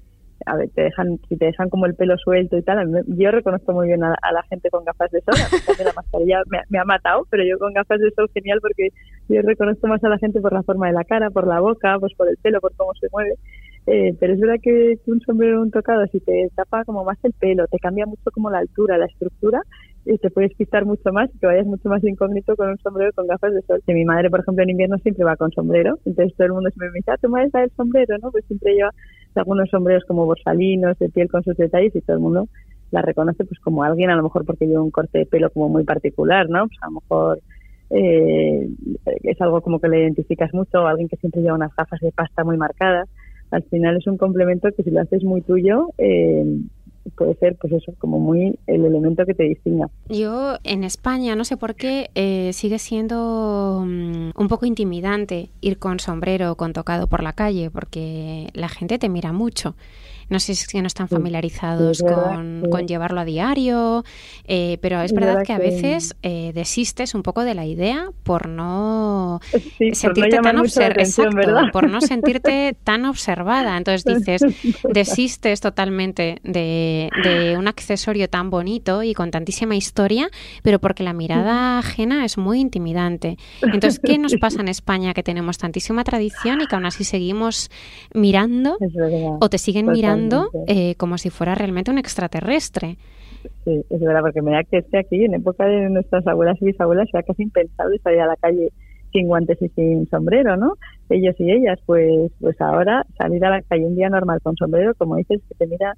a 0.46 0.56
ver, 0.56 0.68
te 0.70 0.82
dejan, 0.82 1.18
si 1.28 1.36
te 1.36 1.46
dejan 1.46 1.70
como 1.70 1.86
el 1.86 1.94
pelo 1.94 2.16
suelto 2.18 2.56
y 2.56 2.62
tal, 2.62 3.04
yo 3.06 3.30
reconozco 3.30 3.72
muy 3.72 3.86
bien 3.86 4.02
a, 4.04 4.10
la 4.10 4.42
gente 4.50 4.68
con 4.70 4.84
gafas 4.84 5.10
de 5.10 5.20
sol, 5.22 5.34
a 5.80 5.84
la 5.84 5.92
mascarilla 5.94 6.42
me, 6.68 6.78
ha 6.78 6.84
matado, 6.84 7.26
pero 7.30 7.44
yo 7.44 7.58
con 7.58 7.72
gafas 7.72 8.00
de 8.00 8.10
sol 8.10 8.28
genial 8.34 8.58
porque 8.60 8.88
yo 9.28 9.40
reconozco 9.42 9.86
más 9.86 10.02
a 10.04 10.08
la 10.08 10.18
gente 10.18 10.40
por 10.40 10.52
la 10.52 10.62
forma 10.62 10.88
de 10.88 10.92
la 10.92 11.04
cara, 11.04 11.30
por 11.30 11.46
la 11.46 11.60
boca, 11.60 11.96
pues 11.98 12.12
por 12.14 12.28
el 12.28 12.36
pelo, 12.36 12.60
por 12.60 12.74
cómo 12.76 12.92
se 12.94 13.08
mueve. 13.10 13.34
Eh, 13.86 14.16
pero 14.18 14.32
es 14.32 14.40
verdad 14.40 14.56
que 14.62 14.98
un 15.06 15.20
sombrero 15.20 15.60
un 15.60 15.70
tocado, 15.70 16.06
si 16.06 16.20
te 16.20 16.48
tapa 16.54 16.84
como 16.84 17.04
más 17.04 17.18
el 17.22 17.32
pelo, 17.34 17.66
te 17.66 17.78
cambia 17.78 18.06
mucho 18.06 18.30
como 18.32 18.50
la 18.50 18.58
altura, 18.58 18.98
la 18.98 19.06
estructura, 19.06 19.60
y 20.06 20.18
te 20.18 20.30
puedes 20.30 20.54
pistar 20.54 20.84
mucho 20.84 21.12
más 21.12 21.30
y 21.34 21.38
que 21.38 21.46
vayas 21.46 21.66
mucho 21.66 21.88
más 21.88 22.04
incógnito 22.04 22.56
con 22.56 22.68
un 22.68 22.78
sombrero 22.78 23.12
con 23.14 23.26
gafas 23.26 23.54
de 23.54 23.62
sol. 23.62 23.82
Que 23.86 23.94
mi 23.94 24.04
madre, 24.04 24.30
por 24.30 24.40
ejemplo, 24.40 24.62
en 24.62 24.70
invierno 24.70 24.98
siempre 24.98 25.24
va 25.24 25.36
con 25.36 25.50
sombrero, 25.52 25.98
entonces 26.04 26.34
todo 26.36 26.46
el 26.46 26.52
mundo 26.52 26.70
siempre 26.70 26.90
me 26.90 26.98
dice, 26.98 27.10
ah, 27.10 27.18
tu 27.20 27.28
madre 27.28 27.46
está 27.46 27.62
el 27.62 27.70
sombrero, 27.70 28.16
¿no? 28.22 28.30
Pues 28.30 28.44
siempre 28.46 28.74
lleva 28.74 28.90
algunos 29.34 29.68
sombreros 29.70 30.04
como 30.04 30.26
borsalinos, 30.26 30.98
de 30.98 31.08
piel 31.08 31.28
con 31.28 31.42
sus 31.42 31.56
detalles 31.56 31.94
y 31.96 32.00
todo 32.00 32.16
el 32.16 32.22
mundo 32.22 32.48
la 32.90 33.02
reconoce 33.02 33.44
pues 33.44 33.58
como 33.60 33.82
alguien, 33.82 34.10
a 34.10 34.16
lo 34.16 34.22
mejor 34.22 34.44
porque 34.44 34.66
lleva 34.66 34.82
un 34.82 34.90
corte 34.90 35.18
de 35.18 35.26
pelo 35.26 35.50
como 35.50 35.68
muy 35.68 35.84
particular, 35.84 36.48
¿no? 36.48 36.68
Pues 36.68 36.78
a 36.82 36.86
lo 36.86 36.92
mejor 37.00 37.40
eh, 37.90 38.68
es 39.22 39.40
algo 39.40 39.60
como 39.62 39.80
que 39.80 39.88
le 39.88 40.00
identificas 40.00 40.52
mucho, 40.54 40.82
o 40.82 40.86
alguien 40.86 41.08
que 41.08 41.16
siempre 41.16 41.42
lleva 41.42 41.56
unas 41.56 41.74
gafas 41.74 42.00
de 42.00 42.12
pasta 42.12 42.44
muy 42.44 42.56
marcadas. 42.56 43.08
Al 43.50 43.62
final 43.64 43.96
es 43.96 44.06
un 44.06 44.16
complemento 44.16 44.68
que 44.76 44.82
si 44.82 44.90
lo 44.90 45.00
haces 45.00 45.24
muy 45.24 45.42
tuyo, 45.42 45.88
eh, 45.98 46.44
puede 47.10 47.34
ser, 47.36 47.56
pues 47.56 47.72
eso, 47.72 47.92
como 47.98 48.18
muy 48.18 48.58
el 48.66 48.84
elemento 48.84 49.24
que 49.26 49.34
te 49.34 49.44
distinga. 49.44 49.90
Yo 50.08 50.56
en 50.64 50.84
España, 50.84 51.36
no 51.36 51.44
sé 51.44 51.56
por 51.56 51.74
qué, 51.74 52.10
eh, 52.14 52.50
sigue 52.52 52.78
siendo 52.78 53.84
mm, 53.86 54.30
un 54.36 54.48
poco 54.48 54.66
intimidante 54.66 55.50
ir 55.60 55.78
con 55.78 56.00
sombrero 56.00 56.52
o 56.52 56.56
con 56.56 56.72
tocado 56.72 57.06
por 57.06 57.22
la 57.22 57.32
calle, 57.32 57.70
porque 57.70 58.48
la 58.54 58.68
gente 58.68 58.98
te 58.98 59.08
mira 59.08 59.32
mucho. 59.32 59.74
No 60.28 60.40
sé 60.40 60.54
si 60.54 60.80
no 60.80 60.86
están 60.86 61.08
familiarizados 61.08 62.02
con, 62.02 62.86
llevarlo 62.86 63.20
a 63.20 63.24
diario, 63.24 64.04
eh, 64.46 64.78
pero 64.80 65.00
es 65.00 65.12
verdad, 65.12 65.42
que 65.42 65.52
a 65.52 65.58
veces 65.58 66.16
eh, 66.22 66.52
desistes 66.54 67.14
un 67.14 67.22
poco 67.22 67.44
de 67.44 67.54
la 67.54 67.64
idea 67.64 68.10
por 68.24 68.48
no 68.48 69.40
sentirte 69.92 70.38
tan 70.42 70.58
observada, 70.58 71.70
por 71.72 71.88
no 71.88 72.00
sentirte 72.02 72.76
tan 72.84 73.04
observada. 73.06 73.76
Entonces 73.76 74.04
dices, 74.24 74.42
desistes 74.92 75.60
totalmente 75.60 76.40
de, 76.42 77.54
un 77.58 77.68
accesorio 77.68 78.28
tan 78.28 78.50
bonito 78.50 79.02
y 79.02 79.14
con 79.14 79.30
tantísima 79.30 79.76
historia, 79.76 80.28
pero 80.62 80.78
porque 80.78 81.02
la 81.02 81.12
mirada 81.12 81.78
ajena 81.78 82.24
es 82.24 82.38
muy 82.38 82.60
intimidante. 82.60 83.38
Entonces, 83.62 84.00
¿qué 84.02 84.18
nos 84.18 84.34
pasa 84.36 84.60
en 84.60 84.68
España 84.68 85.14
que 85.14 85.22
tenemos 85.22 85.58
tantísima 85.58 86.04
tradición 86.04 86.60
y 86.60 86.66
que 86.66 86.74
aún 86.74 86.86
así 86.86 87.04
seguimos 87.04 87.70
mirando 88.12 88.78
o 89.40 89.48
te 89.48 89.58
siguen 89.58 89.86
Eh, 90.66 90.94
como 90.96 91.18
si 91.18 91.30
fuera 91.30 91.54
realmente 91.54 91.90
un 91.90 91.98
extraterrestre. 91.98 92.96
Sí, 93.64 93.84
es 93.90 94.00
verdad, 94.00 94.20
porque 94.22 94.42
me 94.42 94.52
da 94.52 94.64
que 94.64 94.78
esté 94.78 94.98
aquí, 94.98 95.24
en 95.24 95.34
época 95.34 95.66
de 95.66 95.90
nuestras 95.90 96.26
abuelas 96.26 96.56
y 96.60 96.66
bisabuelas, 96.66 97.08
era 97.12 97.22
casi 97.22 97.42
impensable 97.42 97.98
salir 97.98 98.20
a 98.20 98.26
la 98.26 98.36
calle 98.36 98.72
sin 99.12 99.28
guantes 99.28 99.60
y 99.62 99.68
sin 99.70 100.08
sombrero, 100.08 100.56
¿no? 100.56 100.74
Ellos 101.08 101.36
y 101.38 101.50
ellas, 101.52 101.78
pues, 101.86 102.32
pues 102.40 102.60
ahora 102.60 103.04
salir 103.16 103.44
a 103.44 103.50
la 103.50 103.62
calle 103.62 103.86
un 103.86 103.96
día 103.96 104.08
normal 104.08 104.40
con 104.42 104.56
sombrero, 104.56 104.94
como 104.94 105.16
dices, 105.16 105.40
que 105.48 105.54
te 105.54 105.66
mira, 105.66 105.94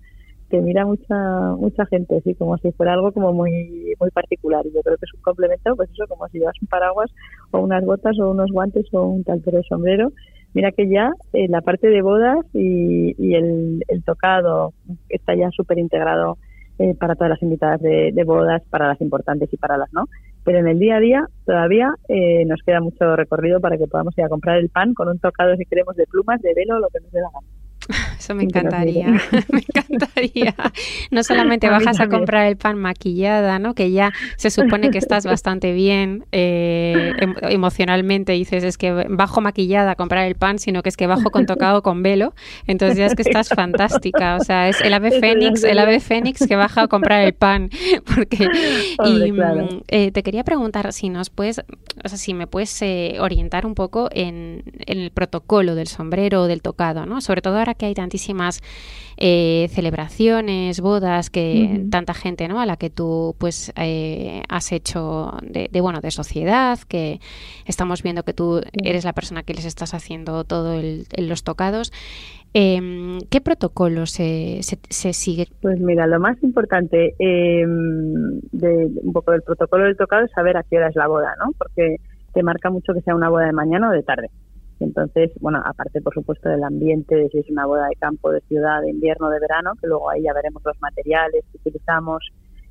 te 0.50 0.60
mira 0.60 0.84
mucha, 0.84 1.16
mucha 1.56 1.86
gente, 1.86 2.16
así 2.16 2.34
como 2.34 2.58
si 2.58 2.72
fuera 2.72 2.92
algo 2.92 3.12
como 3.12 3.32
muy, 3.32 3.94
muy 3.98 4.10
particular. 4.10 4.66
Y 4.66 4.72
yo 4.72 4.82
creo 4.82 4.96
que 4.96 5.06
es 5.06 5.14
un 5.14 5.22
complemento, 5.22 5.74
pues 5.76 5.88
eso, 5.90 6.04
como 6.08 6.28
si 6.28 6.38
llevas 6.38 6.60
un 6.60 6.68
paraguas 6.68 7.10
o 7.52 7.60
unas 7.60 7.84
botas 7.84 8.18
o 8.18 8.30
unos 8.30 8.50
guantes 8.50 8.86
o 8.92 9.04
un 9.04 9.24
tal, 9.24 9.40
pero 9.44 9.62
sombrero 9.62 10.12
Mira 10.56 10.72
que 10.72 10.88
ya 10.88 11.10
eh, 11.34 11.48
la 11.50 11.60
parte 11.60 11.88
de 11.88 12.00
bodas 12.00 12.38
y, 12.54 13.34
el, 13.34 13.82
tocado 14.06 14.72
está 15.10 15.34
ya 15.34 15.50
súper 15.50 15.78
integrado 15.78 16.38
eh, 16.78 16.94
para 16.94 17.14
todas 17.14 17.28
las 17.28 17.42
invitadas 17.42 17.78
de, 17.82 18.24
bodas, 18.24 18.62
para 18.70 18.88
las 18.88 18.98
importantes 19.02 19.52
y 19.52 19.58
para 19.58 19.76
las 19.76 19.92
no. 19.92 20.06
Pero 20.44 20.60
en 20.60 20.68
el 20.68 20.78
día 20.78 20.96
a 20.96 21.00
día 21.00 21.26
todavía 21.44 21.92
eh, 22.08 22.46
nos 22.46 22.62
queda 22.64 22.80
mucho 22.80 23.16
recorrido 23.16 23.60
para 23.60 23.76
que 23.76 23.86
podamos 23.86 24.16
ir 24.16 24.24
a 24.24 24.30
comprar 24.30 24.56
el 24.56 24.70
pan 24.70 24.94
con 24.94 25.08
un 25.08 25.18
tocado, 25.18 25.54
si 25.56 25.66
queremos, 25.66 25.94
de 25.94 26.06
plumas, 26.06 26.40
de 26.40 26.54
velo, 26.54 26.80
lo 26.80 26.88
que 26.88 27.00
nos 27.00 27.12
dé 27.12 27.20
la 27.20 27.28
gana. 27.34 27.46
Eso 28.18 28.34
me 28.34 28.44
encantaría, 28.44 29.08
me 29.52 29.60
encantaría. 29.60 30.54
No 31.10 31.22
solamente 31.22 31.68
bajas 31.68 32.00
a 32.00 32.08
comprar 32.08 32.46
el 32.46 32.56
pan 32.56 32.78
maquillada, 32.78 33.58
¿no? 33.58 33.74
Que 33.74 33.90
ya 33.90 34.12
se 34.36 34.50
supone 34.50 34.90
que 34.90 34.98
estás 34.98 35.24
bastante 35.24 35.72
bien 35.72 36.24
eh, 36.32 37.12
em, 37.18 37.34
emocionalmente. 37.42 38.32
Dices, 38.32 38.64
es 38.64 38.78
que 38.78 38.92
bajo 38.92 39.40
maquillada 39.40 39.92
a 39.92 39.94
comprar 39.94 40.26
el 40.26 40.34
pan, 40.34 40.58
sino 40.58 40.82
que 40.82 40.88
es 40.88 40.96
que 40.96 41.06
bajo 41.06 41.30
con 41.30 41.46
tocado 41.46 41.82
con 41.82 42.02
velo. 42.02 42.34
Entonces 42.66 42.98
ya 42.98 43.06
es 43.06 43.14
que 43.14 43.22
estás 43.22 43.48
fantástica. 43.48 44.36
O 44.36 44.44
sea, 44.44 44.68
es 44.68 44.80
el 44.80 44.94
ave 44.94 45.20
fénix, 45.20 45.62
el 45.64 45.78
ave 45.78 46.00
fénix 46.00 46.46
que 46.46 46.56
baja 46.56 46.82
a 46.82 46.88
comprar 46.88 47.22
el 47.22 47.34
pan. 47.34 47.70
Porque, 48.14 48.48
y 49.04 49.32
mm, 49.32 49.82
eh, 49.88 50.10
te 50.10 50.22
quería 50.22 50.44
preguntar 50.44 50.92
si 50.92 51.08
nos 51.08 51.30
puedes, 51.30 51.60
o 52.04 52.08
sea, 52.08 52.18
si 52.18 52.34
me 52.34 52.46
puedes 52.46 52.82
eh, 52.82 53.16
orientar 53.20 53.66
un 53.66 53.74
poco 53.74 54.08
en, 54.12 54.64
en 54.86 54.98
el 54.98 55.10
protocolo 55.10 55.74
del 55.74 55.86
sombrero 55.86 56.42
o 56.42 56.46
del 56.46 56.62
tocado, 56.62 57.06
¿no? 57.06 57.20
Sobre 57.20 57.42
todo 57.42 57.58
ahora 57.58 57.75
que 57.76 57.86
hay 57.86 57.94
tantísimas 57.94 58.62
eh, 59.18 59.68
celebraciones, 59.70 60.80
bodas, 60.80 61.30
que 61.30 61.86
tanta 61.90 62.12
gente, 62.12 62.48
¿no? 62.48 62.60
A 62.60 62.66
la 62.66 62.76
que 62.76 62.90
tú, 62.90 63.34
pues, 63.38 63.72
eh, 63.76 64.42
has 64.48 64.72
hecho 64.72 65.32
de, 65.42 65.80
bueno, 65.80 66.00
de 66.00 66.10
sociedad, 66.10 66.78
que 66.86 67.20
estamos 67.64 68.02
viendo 68.02 68.24
que 68.24 68.34
tú 68.34 68.60
eres 68.84 69.04
la 69.04 69.12
persona 69.12 69.42
que 69.42 69.54
les 69.54 69.64
estás 69.64 69.94
haciendo 69.94 70.44
todo 70.44 70.80
los 71.18 71.44
tocados. 71.44 71.92
Em, 72.52 73.18
¿Qué 73.30 73.40
protocolo 73.40 74.06
se, 74.06 74.60
se, 74.62 75.12
sigue? 75.12 75.46
Pues 75.60 75.78
mira, 75.80 76.06
lo 76.06 76.20
más 76.20 76.42
importante 76.42 77.14
de 77.18 77.66
un 77.66 79.12
poco 79.12 79.32
del 79.32 79.42
protocolo 79.42 79.84
del 79.84 79.96
tocado 79.96 80.24
es 80.24 80.30
saber 80.32 80.56
a 80.56 80.62
qué 80.62 80.76
hora 80.76 80.88
es 80.88 80.96
la 80.96 81.06
boda, 81.06 81.34
¿no? 81.38 81.52
Porque 81.58 81.96
te 82.32 82.42
marca 82.42 82.70
mucho 82.70 82.92
que 82.92 83.00
sea 83.00 83.14
una 83.14 83.30
boda 83.30 83.46
de 83.46 83.52
mañana 83.52 83.88
o 83.88 83.92
de 83.92 84.02
tarde. 84.02 84.28
Entonces, 84.80 85.30
bueno, 85.40 85.62
aparte 85.64 86.00
por 86.02 86.12
supuesto 86.12 86.48
del 86.48 86.62
ambiente, 86.62 87.14
de 87.14 87.28
si 87.28 87.38
es 87.38 87.50
una 87.50 87.66
boda 87.66 87.88
de 87.88 87.96
campo, 87.96 88.30
de 88.30 88.40
ciudad, 88.42 88.82
de 88.82 88.90
invierno, 88.90 89.30
de 89.30 89.40
verano, 89.40 89.72
que 89.80 89.86
luego 89.86 90.10
ahí 90.10 90.22
ya 90.22 90.34
veremos 90.34 90.62
los 90.64 90.80
materiales 90.80 91.44
que 91.50 91.58
utilizamos 91.58 92.22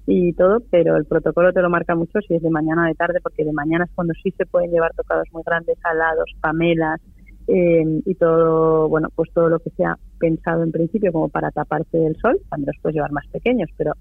y 0.07 0.33
todo, 0.33 0.61
pero 0.69 0.97
el 0.97 1.05
protocolo 1.05 1.51
te 1.51 1.61
lo 1.61 1.69
marca 1.69 1.95
mucho 1.95 2.19
si 2.27 2.35
es 2.35 2.43
de 2.43 2.49
mañana 2.51 2.83
o 2.83 2.87
de 2.87 2.93
tarde, 2.93 3.19
porque 3.23 3.43
de 3.43 3.53
mañana 3.53 3.85
es 3.85 3.91
cuando 3.95 4.13
sí 4.21 4.31
se 4.37 4.45
pueden 4.45 4.69
llevar 4.69 4.93
tocados 4.95 5.27
muy 5.31 5.41
grandes, 5.43 5.77
alados, 5.83 6.29
pamelas 6.41 7.01
eh, 7.47 8.01
y 8.05 8.15
todo, 8.15 8.87
bueno, 8.87 9.09
pues 9.15 9.31
todo 9.33 9.49
lo 9.49 9.59
que 9.59 9.71
sea 9.71 9.97
pensado 10.19 10.61
en 10.61 10.71
principio 10.71 11.11
como 11.11 11.29
para 11.29 11.49
taparse 11.49 11.97
del 11.97 12.15
sol, 12.17 12.39
también 12.49 12.67
los 12.67 12.81
puedes 12.83 12.95
llevar 12.95 13.11
más 13.11 13.25
pequeños, 13.27 13.69
pero 13.77 13.93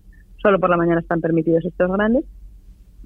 solo 0.43 0.61
por 0.61 0.69
la 0.69 0.77
mañana 0.77 1.01
están 1.01 1.23
permitidos 1.23 1.65
estos 1.65 1.91
grandes. 1.91 2.25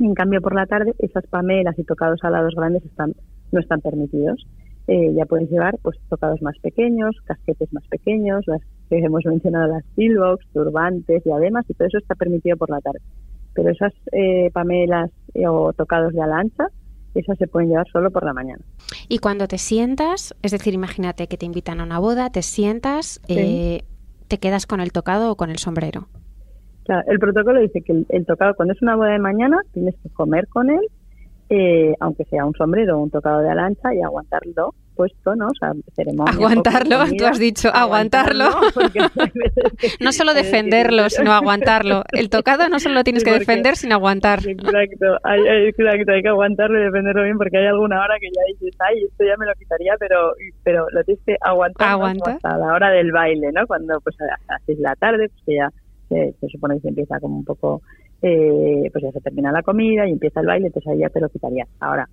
En 0.01 0.15
cambio, 0.15 0.41
por 0.41 0.55
la 0.55 0.67
tarde, 0.67 0.95
esas 0.99 1.27
pamelas 1.27 1.79
y 1.79 1.85
tocados 1.85 2.23
alados 2.23 2.55
grandes 2.57 2.85
están 2.85 3.15
no 3.53 3.61
están 3.61 3.81
permitidos. 3.81 4.47
Eh, 4.89 5.13
ya 5.15 5.27
puedes 5.27 5.51
llevar 5.51 5.79
pues 5.83 5.99
tocados 6.09 6.41
más 6.41 6.59
pequeños, 6.63 7.15
casquetes 7.25 7.71
más 7.75 7.87
pequeños, 7.89 8.43
las 8.47 8.63
que 8.89 8.99
hemos 8.99 9.23
mencionado, 9.27 9.69
las 9.69 9.85
pillbox, 9.95 10.47
turbantes, 10.55 11.23
diademas, 11.25 11.69
y 11.69 11.75
todo 11.75 11.89
eso 11.89 11.99
está 11.99 12.15
permitido 12.15 12.57
por 12.57 12.71
la 12.71 12.81
tarde. 12.81 13.01
Pero 13.53 13.69
esas 13.69 13.93
eh, 14.13 14.51
pamelas 14.51 15.11
eh, 15.35 15.47
o 15.47 15.75
tocados 15.75 16.15
de 16.15 16.23
alancha, 16.23 16.69
esas 17.15 17.37
se 17.37 17.47
pueden 17.47 17.69
llevar 17.69 17.87
solo 17.93 18.11
por 18.11 18.25
la 18.25 18.33
mañana. 18.33 18.65
Y 19.11 19.19
cuando 19.19 19.47
te 19.47 19.59
sientas, 19.59 20.35
es 20.43 20.53
decir, 20.53 20.73
imagínate 20.73 21.27
que 21.27 21.37
te 21.37 21.45
invitan 21.45 21.81
a 21.81 21.85
una 21.85 21.99
boda, 21.99 22.31
te 22.31 22.41
sientas, 22.41 23.21
te 23.27 24.39
quedas 24.39 24.67
con 24.67 24.81
el 24.81 24.93
tocado 24.93 25.31
o 25.31 25.37
con 25.37 25.51
el 25.51 25.59
sombrero. 25.59 26.09
Claro, 26.85 27.03
el 27.09 27.19
protocolo 27.19 27.61
dice 27.61 27.83
que 27.83 28.05
el, 28.09 28.25
tocado, 28.25 28.55
cuando 28.55 28.73
es 28.73 28.81
una 28.81 28.97
boda 28.97 29.11
de 29.11 29.19
mañana, 29.19 29.59
tienes 29.73 29.95
que 30.03 30.09
comer 30.09 30.49
con 30.49 30.71
él 30.71 30.81
eh, 31.51 31.95
aunque 32.01 32.25
sea 32.25 32.45
un 32.45 32.55
sombrero 32.55 32.99
o 32.99 33.03
un 33.03 33.11
tocado 33.11 33.41
de 33.41 33.51
alancha 33.51 33.95
y 33.95 34.03
aguantarlo 34.03 34.75
puesto, 34.99 35.37
¿no? 35.37 35.47
O 35.47 35.55
sea, 35.59 35.73
ceremonia. 35.95 36.35
Aguantarlo, 36.35 36.97
tú 37.17 37.25
has 37.25 37.39
dicho, 37.39 37.71
aguantarlo. 37.73 38.47
no 40.01 40.13
solo 40.13 40.35
defenderlo, 40.35 41.09
sino 41.09 41.33
aguantarlo. 41.33 42.03
El 42.13 42.29
tocado 42.37 42.69
no 42.69 42.81
solo 42.81 42.97
lo 42.97 43.05
tienes 43.05 43.23
que 43.23 43.31
defender, 43.31 43.77
sino 43.77 43.95
aguantar. 43.95 44.41
Exacto, 44.41 45.17
hay, 45.23 45.41
exacto, 45.69 46.13
hay 46.13 46.23
que 46.23 46.29
aguantarlo 46.29 46.81
y 46.81 46.83
defenderlo 46.83 47.23
bien 47.23 47.39
porque 47.39 47.59
hay 47.59 47.67
alguna 47.67 48.03
hora 48.03 48.17
que 48.21 48.27
ya 48.27 48.43
dices, 48.53 48.77
ay, 48.81 49.05
esto 49.05 49.25
ya 49.25 49.37
me 49.39 49.47
lo 49.47 49.53
quitaría, 49.55 49.95
pero 50.01 50.33
pero 50.65 50.87
lo 50.91 51.05
tienes 51.05 51.23
que 51.25 51.37
aguantar 51.41 52.01
hasta 52.35 52.59
la 52.59 52.75
hora 52.75 52.91
del 52.91 53.13
baile, 53.13 53.53
¿no? 53.53 53.67
Cuando 53.69 54.01
pues 54.01 54.21
a 54.21 54.25
las 54.27 54.63
seis 54.67 54.79
de 54.79 54.85
la 54.85 54.97
tarde, 54.97 55.29
pues 55.29 55.43
que 55.47 55.55
ya 55.55 55.71
se, 56.09 56.35
se 56.41 56.49
supone 56.49 56.75
que 56.75 56.81
se 56.81 56.89
empieza 56.89 57.21
como 57.21 57.37
un 57.37 57.45
poco 57.45 57.83
eh, 58.23 58.91
pues 58.93 59.05
ya 59.05 59.13
se 59.13 59.21
termina 59.21 59.53
la 59.53 59.63
comida 59.63 60.07
y 60.07 60.13
empieza 60.13 60.41
el 60.41 60.47
baile, 60.47 60.67
entonces 60.67 60.93
ahí 60.93 60.99
ya 60.99 61.09
te 61.09 61.21
lo 61.21 61.29
quitaría. 61.29 61.67
Ahora, 61.81 62.09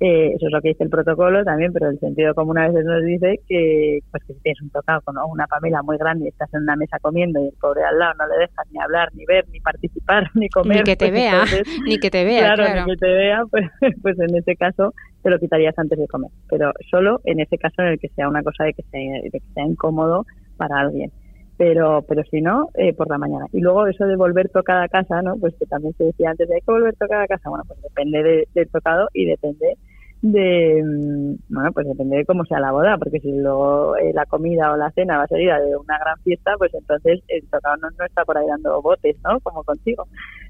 eh, 0.00 0.34
eso 0.36 0.46
es 0.46 0.52
lo 0.52 0.60
que 0.60 0.68
dice 0.68 0.84
el 0.84 0.90
protocolo 0.90 1.44
también, 1.44 1.72
pero 1.72 1.90
el 1.90 1.98
sentido 1.98 2.32
común 2.32 2.56
a 2.56 2.68
veces 2.68 2.84
nos 2.84 3.04
dice 3.04 3.40
que, 3.48 3.98
pues 4.12 4.22
que 4.24 4.34
si 4.34 4.40
tienes 4.40 4.62
un 4.62 4.70
tocado 4.70 5.00
con 5.00 5.16
una 5.28 5.48
Pamela 5.48 5.82
muy 5.82 5.98
grande 5.98 6.26
y 6.26 6.28
estás 6.28 6.52
en 6.54 6.62
una 6.62 6.76
mesa 6.76 6.98
comiendo 7.00 7.40
y 7.42 7.48
el 7.48 7.54
pobre 7.60 7.82
al 7.82 7.98
lado 7.98 8.14
no 8.20 8.28
le 8.28 8.38
dejas 8.38 8.66
ni 8.70 8.80
hablar, 8.80 9.08
ni 9.14 9.26
ver, 9.26 9.44
ni 9.50 9.58
participar, 9.58 10.30
ni 10.34 10.48
comer. 10.48 10.78
Ni 10.78 10.82
que 10.84 10.96
te 10.96 11.08
pues 11.08 11.12
vea, 11.12 11.44
ni 11.84 11.98
que 11.98 12.10
te 12.10 12.24
vea. 12.24 12.54
Claro, 12.54 12.86
ni 12.86 12.92
que 12.92 12.96
te 12.96 13.12
vea, 13.12 13.42
pues, 13.50 13.66
pues 14.00 14.18
en 14.20 14.36
ese 14.36 14.54
caso 14.54 14.94
te 15.24 15.30
lo 15.30 15.38
quitarías 15.40 15.76
antes 15.76 15.98
de 15.98 16.06
comer. 16.06 16.30
Pero 16.48 16.72
solo 16.88 17.20
en 17.24 17.40
ese 17.40 17.58
caso 17.58 17.82
en 17.82 17.88
el 17.88 17.98
que 17.98 18.08
sea 18.10 18.28
una 18.28 18.44
cosa 18.44 18.64
de 18.64 18.74
que 18.74 18.82
sea, 18.84 19.00
de 19.20 19.30
que 19.30 19.40
sea 19.52 19.64
incómodo 19.64 20.24
para 20.56 20.78
alguien 20.78 21.10
pero 21.58 22.02
pero 22.02 22.22
si 22.30 22.40
no, 22.40 22.68
eh, 22.74 22.94
por 22.94 23.10
la 23.10 23.18
mañana. 23.18 23.46
Y 23.52 23.60
luego 23.60 23.86
eso 23.86 24.06
de 24.06 24.16
volver 24.16 24.48
tocada 24.48 24.84
a 24.84 24.88
casa, 24.88 25.20
¿no? 25.22 25.36
Pues 25.36 25.54
que 25.58 25.66
también 25.66 25.92
se 25.94 26.04
decía 26.04 26.30
antes, 26.30 26.48
hay 26.50 26.60
que 26.60 26.72
volver 26.72 26.94
tocada 26.96 27.24
a 27.24 27.26
casa. 27.26 27.50
Bueno, 27.50 27.64
pues 27.66 27.82
depende 27.82 28.48
del 28.54 28.68
tocado 28.70 29.08
y 29.12 29.26
depende 29.26 29.76
de, 30.22 30.82
mm, 30.84 31.54
bueno, 31.54 31.72
pues 31.72 31.86
depende 31.86 32.18
de 32.18 32.24
cómo 32.24 32.44
sea 32.44 32.60
la 32.60 32.72
boda, 32.72 32.96
porque 32.98 33.20
si 33.20 33.32
luego 33.32 33.96
eh, 33.96 34.12
la 34.14 34.24
comida 34.26 34.72
o 34.72 34.76
la 34.76 34.90
cena 34.92 35.18
va 35.18 35.24
a 35.24 35.28
salir 35.28 35.50
de 35.52 35.76
una 35.76 35.98
gran 35.98 36.16
fiesta, 36.22 36.52
pues 36.58 36.72
entonces 36.74 37.20
el 37.28 37.42
tocado 37.48 37.76
no, 37.78 37.88
no, 37.98 38.04
está 38.04 38.24
por 38.24 38.38
ahí 38.38 38.46
dando 38.46 38.80
botes, 38.80 39.16
¿no? 39.24 39.40
Como 39.40 39.64
contigo. 39.64 40.06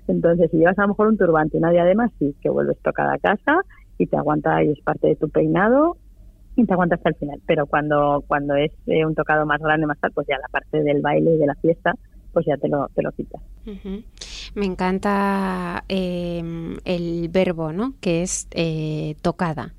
Entonces, 0.09 0.51
si 0.51 0.59
llevas 0.59 0.79
a 0.79 0.83
lo 0.83 0.89
mejor 0.89 1.09
un 1.09 1.19
turbante 1.19 1.57
una 1.57 1.71
diadema, 1.71 2.11
sí, 2.19 2.35
que 2.43 2.51
vuelves 2.51 2.79
tocada 2.83 3.15
a 3.15 3.19
casa 3.19 3.63
y 3.97 4.07
te 4.07 4.17
aguanta 4.17 4.63
y 4.63 4.73
es 4.73 4.81
parte 4.83 5.09
de 5.09 5.17
tu 5.17 5.29
peinado 5.31 5.97
y 6.59 6.67
te 6.67 6.73
aguanta 6.73 6.97
hasta 6.97 7.11
el 7.11 7.15
final. 7.15 7.41
Pero 7.47 7.67
cuando, 7.67 8.25
cuando 8.27 8.55
es 8.57 8.73
eh, 8.87 9.05
un 9.05 9.15
tocado 9.15 9.47
más 9.47 9.61
grande, 9.61 9.87
más 9.87 9.99
tal, 9.99 10.13
pues 10.13 10.27
ya 10.27 10.37
la 10.39 10.49
parte 10.49 10.83
del 10.83 11.01
baile 11.01 11.35
y 11.35 11.39
de 11.39 11.47
la 11.47 11.55
fiesta, 11.55 11.95
pues 12.33 12.47
ya 12.47 12.57
te 12.57 12.69
lo, 12.69 12.89
te 12.95 13.03
lo 13.03 13.13
quitas. 13.13 13.41
Me 14.55 14.67
encanta 14.67 15.85
eh, 15.89 16.43
el 16.85 17.29
verbo, 17.29 17.73
¿no? 17.73 17.95
Que 18.01 18.23
es 18.23 18.49
eh, 18.53 19.15
tocada. 19.23 19.75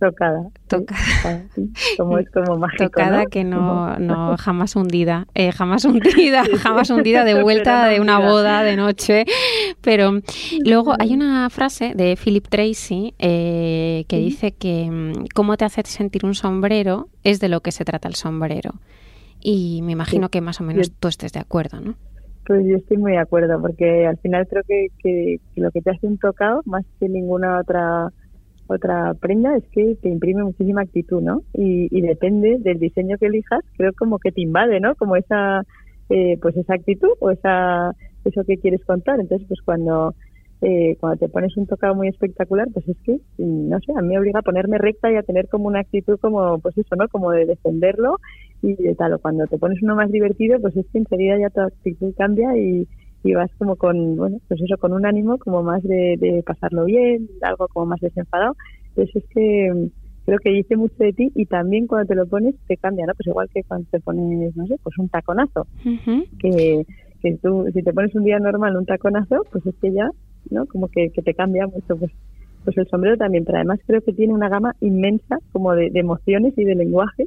Tocada. 0.00 0.48
Tocada. 0.66 1.44
Como 1.98 2.18
es 2.18 2.30
como 2.30 2.56
mágico, 2.56 2.84
Tocada 2.84 3.26
que 3.26 3.44
no, 3.44 3.98
no 3.98 4.34
jamás 4.38 4.74
hundida. 4.74 5.26
Eh, 5.34 5.52
jamás 5.52 5.84
hundida, 5.84 6.42
jamás 6.58 6.88
hundida 6.88 7.22
de 7.24 7.42
vuelta 7.42 7.86
de 7.86 8.00
una 8.00 8.18
boda 8.18 8.62
de 8.62 8.76
noche. 8.76 9.26
Pero 9.82 10.12
luego 10.64 10.94
hay 10.98 11.12
una 11.12 11.50
frase 11.50 11.92
de 11.94 12.16
Philip 12.16 12.48
Tracy 12.48 13.14
que 13.18 14.06
dice 14.08 14.52
que 14.52 14.90
mm, 14.90 15.26
cómo 15.34 15.58
te 15.58 15.66
hace 15.66 15.82
sentir 15.84 16.24
un 16.24 16.34
sombrero 16.34 17.08
es 17.22 17.38
de 17.38 17.50
lo 17.50 17.60
que 17.60 17.70
se 17.70 17.84
trata 17.84 18.08
el 18.08 18.14
sombrero. 18.14 18.72
Y 19.42 19.82
me 19.82 19.92
imagino 19.92 20.30
que 20.30 20.40
más 20.40 20.62
o 20.62 20.64
menos 20.64 20.92
tú 20.98 21.08
estés 21.08 21.32
de 21.32 21.40
acuerdo, 21.40 21.78
¿no? 21.80 21.94
Pues 22.46 22.66
yo 22.66 22.78
estoy 22.78 22.96
muy 22.96 23.12
de 23.12 23.18
acuerdo, 23.18 23.60
porque 23.60 24.06
al 24.06 24.16
final 24.16 24.48
creo 24.48 24.62
que, 24.66 24.88
que, 25.02 25.40
lo 25.56 25.70
que 25.70 25.82
te 25.82 25.90
hace 25.90 26.06
un 26.06 26.16
tocado, 26.16 26.62
más 26.64 26.84
que 26.98 27.08
ninguna 27.08 27.60
otra 27.60 28.10
otra 28.70 29.14
prenda, 29.14 29.56
es 29.56 29.64
que 29.72 29.96
te 30.00 30.08
imprime 30.08 30.44
muchísima 30.44 30.82
actitud, 30.82 31.20
¿no? 31.20 31.42
Y, 31.54 31.88
y 31.90 32.00
depende 32.02 32.58
del 32.60 32.78
diseño 32.78 33.18
que 33.18 33.26
elijas, 33.26 33.62
creo 33.76 33.92
como 33.98 34.18
que 34.18 34.32
te 34.32 34.42
invade, 34.42 34.80
¿no? 34.80 34.94
Como 34.94 35.16
esa, 35.16 35.64
eh, 36.08 36.38
pues 36.40 36.56
esa 36.56 36.74
actitud 36.74 37.10
o 37.20 37.30
esa 37.30 37.94
eso 38.24 38.44
que 38.44 38.58
quieres 38.58 38.84
contar. 38.84 39.18
Entonces, 39.18 39.46
pues 39.48 39.60
cuando 39.62 40.14
eh, 40.62 40.96
cuando 41.00 41.18
te 41.18 41.28
pones 41.28 41.56
un 41.56 41.66
tocado 41.66 41.94
muy 41.94 42.08
espectacular, 42.08 42.68
pues 42.72 42.86
es 42.86 42.96
que, 42.98 43.18
no 43.38 43.78
sé, 43.80 43.92
a 43.96 44.02
mí 44.02 44.08
me 44.08 44.18
obliga 44.18 44.40
a 44.40 44.42
ponerme 44.42 44.76
recta 44.76 45.10
y 45.10 45.16
a 45.16 45.22
tener 45.22 45.48
como 45.48 45.68
una 45.68 45.80
actitud 45.80 46.18
como, 46.20 46.58
pues 46.58 46.76
eso, 46.76 46.96
¿no? 46.96 47.08
Como 47.08 47.30
de 47.30 47.46
defenderlo 47.46 48.18
y 48.62 48.74
de 48.74 48.94
tal. 48.94 49.18
Cuando 49.20 49.46
te 49.46 49.58
pones 49.58 49.82
uno 49.82 49.96
más 49.96 50.12
divertido, 50.12 50.60
pues 50.60 50.76
es 50.76 50.86
que 50.92 50.98
enseguida 50.98 51.38
ya 51.38 51.50
tu 51.50 51.62
actitud 51.62 52.14
cambia 52.16 52.56
y, 52.58 52.86
y 53.22 53.34
vas 53.34 53.50
como 53.58 53.76
con, 53.76 54.16
bueno, 54.16 54.38
pues 54.48 54.60
eso, 54.62 54.76
con 54.78 54.92
un 54.92 55.06
ánimo 55.06 55.38
como 55.38 55.62
más 55.62 55.82
de, 55.82 56.16
de 56.18 56.42
pasarlo 56.44 56.84
bien, 56.84 57.28
algo 57.42 57.68
como 57.68 57.86
más 57.86 58.00
desenfadado. 58.00 58.56
Entonces 58.88 59.16
es 59.16 59.24
que 59.30 59.72
mm, 59.72 59.86
creo 60.26 60.38
que 60.38 60.50
dice 60.50 60.76
mucho 60.76 60.96
de 60.98 61.12
ti 61.12 61.30
y 61.34 61.46
también 61.46 61.86
cuando 61.86 62.08
te 62.08 62.14
lo 62.14 62.26
pones 62.26 62.54
te 62.66 62.76
cambia, 62.76 63.06
¿no? 63.06 63.14
Pues 63.14 63.26
igual 63.26 63.48
que 63.52 63.62
cuando 63.64 63.86
te 63.90 64.00
pones, 64.00 64.56
no 64.56 64.66
sé, 64.66 64.76
pues 64.82 64.96
un 64.98 65.08
taconazo, 65.08 65.66
que, 66.38 66.86
que 67.22 67.36
tú, 67.42 67.66
si 67.74 67.82
te 67.82 67.92
pones 67.92 68.14
un 68.14 68.24
día 68.24 68.38
normal 68.38 68.76
un 68.76 68.86
taconazo, 68.86 69.44
pues 69.50 69.66
es 69.66 69.74
que 69.80 69.92
ya 69.92 70.10
¿no? 70.48 70.66
Como 70.66 70.88
que, 70.88 71.10
te 71.10 71.34
cambia 71.34 71.66
mucho, 71.66 71.96
pues, 71.96 72.12
pues 72.64 72.76
el 72.78 72.88
sombrero 72.88 73.16
también, 73.16 73.44
pero 73.44 73.58
además 73.58 73.80
creo 73.86 74.00
que 74.00 74.12
tiene 74.12 74.32
una 74.32 74.48
gama 74.48 74.74
inmensa 74.80 75.38
como 75.52 75.74
de, 75.74 75.90
emociones 75.94 76.54
y 76.56 76.64
de 76.64 76.74
lenguaje 76.74 77.26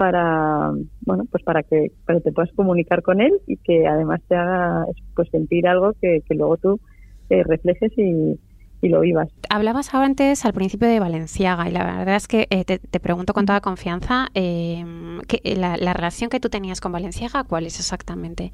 para, 0.00 0.72
bueno, 1.04 1.24
pues 1.30 1.44
para 1.44 1.62
que, 1.62 1.88
para 2.06 2.20
te 2.20 2.32
puedas 2.32 2.50
comunicar 2.54 3.02
con 3.02 3.20
él 3.20 3.34
y 3.46 3.58
que 3.58 3.86
además 3.86 4.22
te 4.28 4.34
haga 4.34 4.86
pues 5.14 5.28
sentir 5.28 5.68
algo 5.68 5.92
que, 6.00 6.22
luego 6.30 6.56
tú 6.56 6.80
eh, 7.28 7.42
reflejes 7.44 7.92
y, 7.98 8.40
lo 8.88 9.00
vivas. 9.00 9.28
Hablabas 9.50 9.94
antes 9.94 10.46
al 10.46 10.54
principio 10.54 10.88
de 10.88 11.00
Valenciaga 11.00 11.68
y 11.68 11.72
la 11.72 11.84
verdad 11.84 12.16
es 12.16 12.28
que 12.28 12.46
eh, 12.48 12.64
te, 12.64 13.00
pregunto 13.00 13.34
con 13.34 13.44
toda 13.44 13.60
confianza 13.60 14.28
eh, 14.32 14.82
que, 15.28 15.54
la, 15.54 15.76
la, 15.76 15.92
relación 15.92 16.30
que 16.30 16.40
tú 16.40 16.48
tenías 16.48 16.80
con 16.80 16.92
Valenciaga, 16.92 17.44
¿cuál 17.44 17.66
es 17.66 17.78
exactamente? 17.78 18.52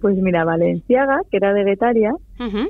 Pues 0.00 0.16
mira, 0.16 0.44
Valenciaga, 0.44 1.20
que 1.30 1.38
era 1.38 1.54
de 1.54 1.64
Guetaria, 1.64 2.12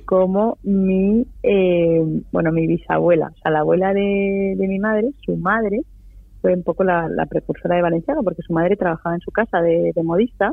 como 0.04 0.58
mi, 0.62 1.26
eh, 1.42 2.00
bueno, 2.30 2.52
mi 2.52 2.66
bisabuela, 2.66 3.32
o 3.34 3.38
sea, 3.42 3.50
la 3.50 3.60
abuela 3.60 3.92
de, 3.92 4.56
mi 4.58 4.78
madre, 4.78 5.10
su 5.24 5.36
madre, 5.36 5.80
fue 6.46 6.54
un 6.54 6.62
poco 6.62 6.84
la, 6.84 7.26
precursora 7.28 7.74
de 7.74 7.82
Valenciaga, 7.82 8.22
porque 8.22 8.42
su 8.42 8.52
madre 8.52 8.76
trabajaba 8.76 9.16
en 9.16 9.20
su 9.20 9.32
casa 9.32 9.60
de, 9.60 9.92
modista. 10.04 10.52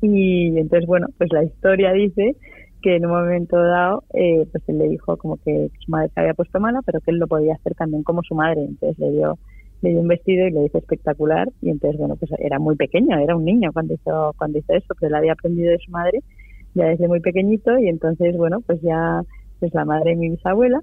Y 0.00 0.56
entonces, 0.56 0.86
bueno, 0.86 1.08
pues 1.18 1.28
la 1.32 1.42
historia 1.42 1.92
dice 1.92 2.36
que 2.82 2.96
en 2.96 3.06
un 3.06 3.10
momento 3.10 3.60
dado, 3.60 4.04
eh, 4.14 4.46
pues 4.52 4.62
él 4.68 4.78
le 4.78 4.88
dijo 4.88 5.16
como 5.16 5.38
que 5.38 5.70
su 5.84 5.90
madre 5.90 6.10
se 6.14 6.20
había 6.20 6.34
puesto 6.34 6.60
mala, 6.60 6.82
pero 6.86 7.00
que 7.00 7.10
él 7.10 7.18
lo 7.18 7.26
podía 7.26 7.54
hacer 7.54 7.74
también 7.74 8.04
como 8.04 8.22
su 8.22 8.36
madre. 8.36 8.62
Entonces 8.62 8.96
le 9.00 9.10
dio 9.10 9.38
le 9.80 9.90
dio 9.90 10.00
un 10.00 10.06
vestido 10.06 10.46
y 10.46 10.52
le 10.52 10.66
hizo 10.66 10.78
espectacular 10.78 11.48
y 11.60 11.70
entonces 11.70 11.98
bueno 11.98 12.14
pues 12.14 12.30
era 12.38 12.60
muy 12.60 12.76
pequeño 12.76 13.18
era 13.18 13.34
un 13.34 13.44
niño 13.44 13.72
cuando 13.72 13.94
hizo 13.94 14.32
cuando 14.38 14.58
hizo 14.60 14.74
eso 14.74 14.94
pero 15.00 15.08
él 15.08 15.14
había 15.16 15.32
aprendido 15.32 15.72
de 15.72 15.78
su 15.78 15.90
madre 15.90 16.20
ya 16.74 16.84
desde 16.84 17.08
muy 17.08 17.18
pequeñito 17.18 17.76
y 17.78 17.88
entonces 17.88 18.36
bueno 18.36 18.60
pues 18.60 18.80
ya 18.80 19.22
pues 19.58 19.74
la 19.74 19.84
madre 19.84 20.10
de 20.10 20.16
mi 20.18 20.30
bisabuela 20.30 20.80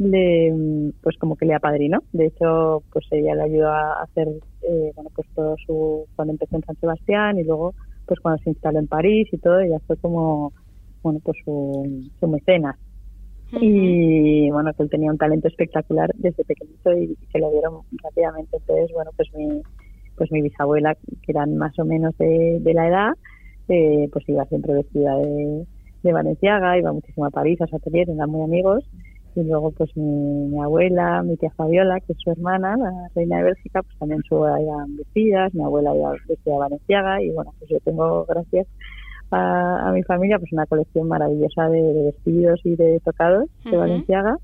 le 0.00 0.92
pues 1.02 1.16
como 1.18 1.36
que 1.36 1.44
le 1.44 1.54
apadrinó 1.54 1.98
de 2.12 2.26
hecho 2.26 2.82
pues 2.90 3.06
ella 3.10 3.34
le 3.34 3.42
ayudó 3.42 3.68
a 3.68 4.02
hacer 4.02 4.28
eh, 4.62 4.92
bueno 4.94 5.10
pues 5.14 5.28
todo 5.34 5.56
su 5.66 6.06
cuando 6.16 6.32
empezó 6.32 6.56
en 6.56 6.62
San 6.62 6.76
Sebastián 6.76 7.38
y 7.38 7.44
luego 7.44 7.74
pues 8.06 8.18
cuando 8.20 8.42
se 8.42 8.50
instaló 8.50 8.78
en 8.78 8.86
París 8.86 9.28
y 9.30 9.38
todo 9.38 9.60
ella 9.60 9.78
fue 9.86 9.96
como 9.98 10.52
bueno 11.02 11.20
pues 11.22 11.36
su, 11.44 12.10
su 12.18 12.28
mecenas 12.28 12.76
y 13.52 14.50
bueno, 14.50 14.72
que 14.74 14.84
él 14.84 14.90
tenía 14.90 15.10
un 15.10 15.18
talento 15.18 15.48
espectacular 15.48 16.10
desde 16.16 16.44
pequeñito 16.44 16.92
y 16.92 17.16
se 17.32 17.38
lo 17.38 17.50
dieron 17.50 17.80
rápidamente. 18.02 18.56
Entonces, 18.56 18.92
bueno, 18.94 19.10
pues 19.16 19.28
mi, 19.34 19.60
pues 20.16 20.30
mi 20.30 20.42
bisabuela, 20.42 20.94
que 20.94 21.32
eran 21.32 21.56
más 21.56 21.76
o 21.78 21.84
menos 21.84 22.16
de, 22.18 22.60
la 22.72 22.88
edad, 22.88 23.12
eh, 23.68 24.08
pues 24.12 24.28
iba 24.28 24.44
siempre 24.44 24.74
vestida 24.74 25.16
de, 25.16 25.66
de 26.02 26.12
Valenciaga, 26.12 26.78
iba 26.78 26.92
muchísimo 26.92 27.26
a 27.26 27.30
París, 27.30 27.60
a 27.60 27.66
su 27.66 27.76
atelier, 27.76 28.08
eran 28.08 28.30
muy 28.30 28.42
amigos. 28.42 28.84
Y 29.36 29.42
luego, 29.44 29.70
pues 29.70 29.96
mi, 29.96 30.60
abuela, 30.60 31.22
mi 31.22 31.36
tía 31.36 31.50
Fabiola, 31.56 32.00
que 32.00 32.12
es 32.12 32.18
su 32.18 32.30
hermana, 32.30 32.76
la 32.76 32.90
reina 33.14 33.38
de 33.38 33.44
Bélgica, 33.44 33.82
pues 33.82 33.96
también 33.98 34.22
su 34.28 34.36
iban 34.36 34.96
vestidas, 34.96 35.54
mi 35.54 35.62
abuela 35.62 35.94
iba 35.94 36.12
vestida 36.28 36.56
Valenciaga. 36.56 37.22
Y 37.22 37.30
bueno, 37.30 37.52
pues 37.58 37.70
yo 37.70 37.78
tengo, 37.80 38.24
gracias 38.26 38.66
a, 39.30 39.90
mi 39.92 40.02
familia 40.02 40.38
pues 40.38 40.52
una 40.52 40.66
colección 40.66 41.08
maravillosa 41.08 41.68
de, 41.68 42.02
vestidos 42.04 42.60
y 42.64 42.76
de 42.76 43.00
tocados 43.04 43.48
de 43.64 43.76
Valenciaga 43.76 44.36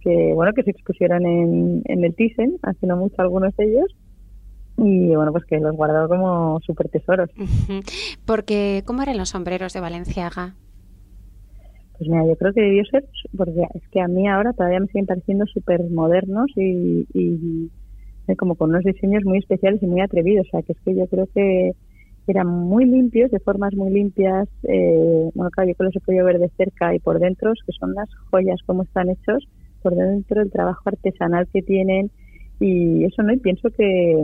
que 0.00 0.32
bueno 0.34 0.52
que 0.54 0.62
se 0.62 0.70
expusieron 0.70 1.26
en, 1.26 1.82
en 1.84 2.04
el 2.04 2.14
Thyssen 2.14 2.58
hace 2.62 2.86
no 2.86 2.96
mucho 2.96 3.16
algunos 3.18 3.54
de 3.56 3.64
ellos 3.64 3.94
y 4.78 5.14
bueno 5.14 5.32
pues 5.32 5.44
que 5.44 5.58
los 5.58 5.76
guardado 5.76 6.08
como 6.08 6.60
súper 6.60 6.88
tesoros 6.88 7.30
porque 8.24 8.82
cómo 8.86 9.02
eran 9.02 9.18
los 9.18 9.30
sombreros 9.30 9.72
de 9.72 9.80
Valenciaga 9.80 10.54
pues 12.00 12.10
mira 12.10 12.26
yo 12.26 12.34
creo 12.36 12.52
que 12.54 12.62
debió 12.62 12.84
ser 12.86 13.04
porque 13.36 13.62
es 13.74 13.88
que 13.90 14.00
a 14.00 14.08
mí 14.08 14.26
ahora 14.26 14.54
todavía 14.54 14.80
me 14.80 14.86
siguen 14.86 15.06
pareciendo 15.06 15.44
súper 15.46 15.84
modernos 15.90 16.46
y, 16.56 17.06
y 17.12 17.70
como 18.36 18.54
con 18.54 18.70
unos 18.70 18.84
diseños 18.84 19.22
muy 19.24 19.38
especiales 19.38 19.82
y 19.82 19.86
muy 19.86 20.00
atrevidos 20.00 20.46
o 20.46 20.50
sea 20.50 20.62
que 20.62 20.72
es 20.72 20.80
que 20.80 20.94
yo 20.94 21.06
creo 21.08 21.28
que 21.34 21.72
eran 22.26 22.46
muy 22.46 22.84
limpios, 22.84 23.30
de 23.30 23.40
formas 23.40 23.74
muy 23.74 23.90
limpias. 23.90 24.48
Eh, 24.64 25.30
bueno, 25.34 25.50
claro, 25.50 25.68
yo 25.68 25.74
que 25.74 25.84
los 25.84 25.96
he 25.96 26.00
podido 26.00 26.24
ver 26.24 26.38
de 26.38 26.48
cerca 26.56 26.94
y 26.94 26.98
por 26.98 27.18
dentro, 27.18 27.52
que 27.66 27.72
son 27.78 27.94
las 27.94 28.08
joyas, 28.30 28.60
cómo 28.66 28.82
están 28.84 29.10
hechos, 29.10 29.46
por 29.82 29.94
dentro 29.94 30.42
el 30.42 30.50
trabajo 30.50 30.82
artesanal 30.84 31.48
que 31.52 31.62
tienen 31.62 32.10
y 32.60 33.04
eso, 33.04 33.22
¿no? 33.22 33.32
Y 33.32 33.38
pienso 33.38 33.70
que, 33.70 34.14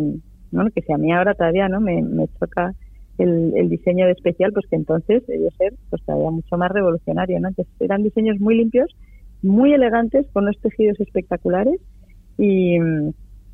bueno, 0.51 0.71
que 0.75 0.83
si 0.83 0.93
a 0.93 0.99
mí 0.99 1.13
ahora 1.13 1.35
todavía, 1.35 1.69
¿no? 1.69 1.81
Me, 1.81 2.03
me 2.03 2.29
choca 2.39 2.75
el, 3.19 3.69
diseño 3.69 4.07
de 4.07 4.13
especial, 4.13 4.53
pues 4.53 4.67
que 4.67 4.77
entonces 4.77 5.27
debió 5.27 5.51
ser 5.53 5.75
pues 5.91 6.03
todavía 6.05 6.31
mucho 6.31 6.57
más 6.57 6.71
revolucionario, 6.71 7.41
¿no? 7.41 7.49
Eran 7.81 8.03
diseños 8.03 8.39
muy 8.41 8.57
limpios, 8.57 8.91
muy 9.43 9.73
elegantes, 9.73 10.27
con 10.33 10.45
unos 10.45 10.59
tejidos 10.61 11.01
espectaculares 11.01 11.81
y, 12.39 12.77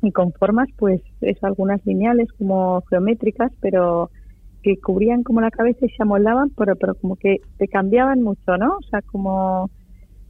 y 0.01 0.11
con 0.11 0.33
formas, 0.33 0.67
pues, 0.77 1.01
es 1.21 1.41
algunas 1.43 1.85
lineales 1.85 2.31
como 2.33 2.81
geométricas, 2.89 3.51
pero 3.61 4.09
que 4.63 4.77
cubrían 4.77 5.23
como 5.23 5.41
la 5.41 5.51
cabeza 5.51 5.85
y 5.85 5.89
se 5.89 6.03
amoldaban, 6.03 6.49
pero, 6.57 6.75
pero 6.75 6.95
como 6.95 7.15
que 7.17 7.37
te 7.57 7.67
cambiaban 7.67 8.21
mucho, 8.21 8.57
¿no? 8.57 8.77
O 8.77 8.81
sea, 8.89 9.01
como, 9.01 9.69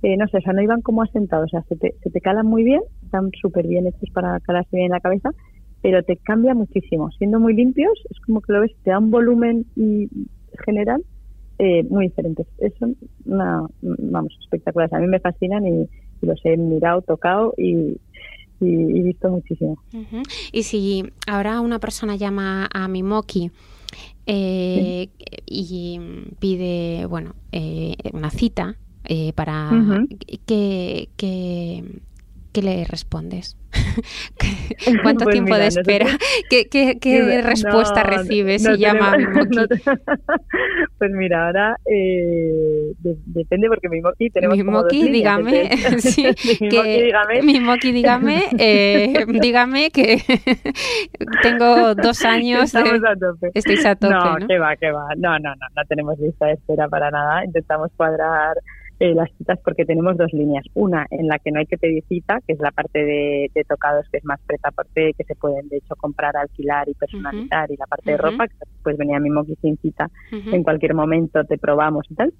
eh, 0.02 0.18
no 0.18 0.28
sé, 0.28 0.38
o 0.38 0.42
sea, 0.42 0.54
no 0.54 0.62
iban 0.62 0.82
como 0.82 1.04
asentados, 1.04 1.46
o 1.46 1.50
sea, 1.50 1.62
se 1.70 1.76
te, 1.76 1.94
se 2.04 2.10
te 2.10 2.20
calan 2.20 2.48
muy 2.48 2.64
bien, 2.64 2.82
están 3.04 3.30
súper 3.40 3.68
bien 3.68 3.88
hechos 3.88 4.10
para 4.12 4.40
calarse 4.40 4.76
bien 4.76 4.88
en 4.88 4.92
la 4.92 5.00
cabeza, 5.00 5.30
pero 5.84 6.02
te 6.02 6.16
cambia 6.16 6.56
muchísimo. 6.56 7.12
Siendo 7.12 7.40
muy 7.40 7.54
limpios, 7.54 7.92
es 8.10 8.20
como 8.22 8.42
que 8.42 8.54
lo 8.54 8.62
ves, 8.62 8.72
te 8.84 8.92
da 8.92 9.00
un 9.00 9.12
volumen 9.12 9.66
y 9.76 10.10
general 10.66 11.04
eh, 11.60 11.84
muy 11.84 12.08
diferentes. 12.08 12.48
Es 12.58 12.74
una, 13.26 13.68
vamos, 13.82 14.36
espectaculares. 14.42 14.94
A 14.94 15.00
mí 15.00 15.08
me 15.08 15.20
fascinan 15.20 15.68
y, 15.68 15.88
los 16.22 16.40
he 16.46 16.56
mirado, 16.56 17.02
tocado 17.02 17.54
y, 17.58 17.98
y, 18.62 19.02
visto 19.02 19.30
muchísimo. 19.30 19.78
Y 20.54 20.64
si 20.64 21.04
ahora 21.28 21.60
una 21.60 21.80
persona 21.80 22.16
llama 22.16 22.70
a 22.74 22.88
Mimoki 22.88 23.52
eh, 24.26 25.10
y 25.46 26.00
pide, 26.40 27.06
bueno, 27.08 27.36
eh, 27.52 27.96
una 28.14 28.30
cita 28.30 28.78
eh, 29.04 29.34
para 29.34 29.70
que, 30.46 31.10
¿qué 32.54 32.62
le 32.62 32.86
respondes? 32.86 33.58
¿Cuánto 35.02 35.26
pues 35.26 35.34
tiempo 35.34 35.56
de 35.56 35.68
espera? 35.68 36.08
¿Qué, 36.50 37.42
respuesta 37.44 38.04
recibes 38.04 38.64
si 38.64 38.78
llama 38.78 39.14
a 39.14 39.18
Mimoki? 39.18 39.58
pues 40.98 41.12
mira, 41.12 41.48
ahora 41.48 41.78
eh, 41.86 42.94
depende 43.00 43.68
porque 43.68 43.90
Mimoki 43.90 44.30
tenemos 44.30 44.58
Mimoki, 44.58 45.00
como 45.00 45.04
dos 45.04 45.12
dígame, 45.12 45.78
sí, 46.00 46.24
que, 46.70 47.04
dígame, 47.04 47.42
Mimoki, 47.44 47.92
dígame, 47.92 48.44
eh, 48.58 49.26
dígame 49.28 49.92
que 49.92 50.22
tengo 51.42 51.96
dos 51.96 52.24
años. 52.26 52.64
Estamos 52.64 53.02
a 53.04 53.16
tope. 53.16 53.52
Estáis 53.54 53.86
a 53.86 53.96
tope, 53.96 54.14
no, 54.14 54.40
¿no? 54.40 54.48
que 54.48 54.60
va, 54.60 54.76
que 54.76 54.92
va. 54.92 55.08
No, 55.18 55.40
no, 55.40 55.50
no, 55.50 55.68
no 55.76 55.86
tenemos 55.88 56.18
lista 56.20 56.48
de 56.48 56.54
espera 56.54 56.88
para 56.88 57.12
nada. 57.12 57.46
Intentamos 57.46 57.92
cuadrar 57.96 58.56
eh, 59.04 59.14
las 59.14 59.30
citas 59.38 59.60
porque 59.62 59.84
tenemos 59.84 60.16
dos 60.16 60.32
líneas. 60.32 60.64
Una 60.74 61.06
en 61.12 61.28
la 61.28 61.38
que 61.38 61.52
no 61.52 61.60
hay 61.60 61.66
que 61.66 61.78
pedir 61.78 62.06
cita, 62.08 62.40
que 62.48 62.54
es 62.54 62.60
la 62.60 62.72
parte 62.72 63.04
de, 63.04 63.66
tocados, 63.68 64.08
que 64.10 64.20
es 64.20 64.24
más 64.24 64.40
preta 64.48 64.72
parte 64.72 65.14
que 65.18 65.26
se 65.26 65.36
pueden 65.36 65.68
de 65.68 65.78
hecho 65.78 65.94
comprar, 65.98 66.38
alquilar 66.38 66.88
y 66.88 66.94
personalizar, 66.94 67.70
y 67.70 67.76
la 67.76 67.86
parte 67.86 68.12
de 68.12 68.18
ropa, 68.18 68.48
que 68.48 68.56
pues 68.82 68.96
venía 68.96 69.20
mismo 69.20 69.44
que 69.44 69.56
sin 69.56 69.76
cita, 69.78 70.10
en 70.32 70.64
cualquier 70.64 70.94
momento 70.94 71.44
te 71.44 71.58
probamos 71.58 72.06
y 72.10 72.16
tal 72.16 72.34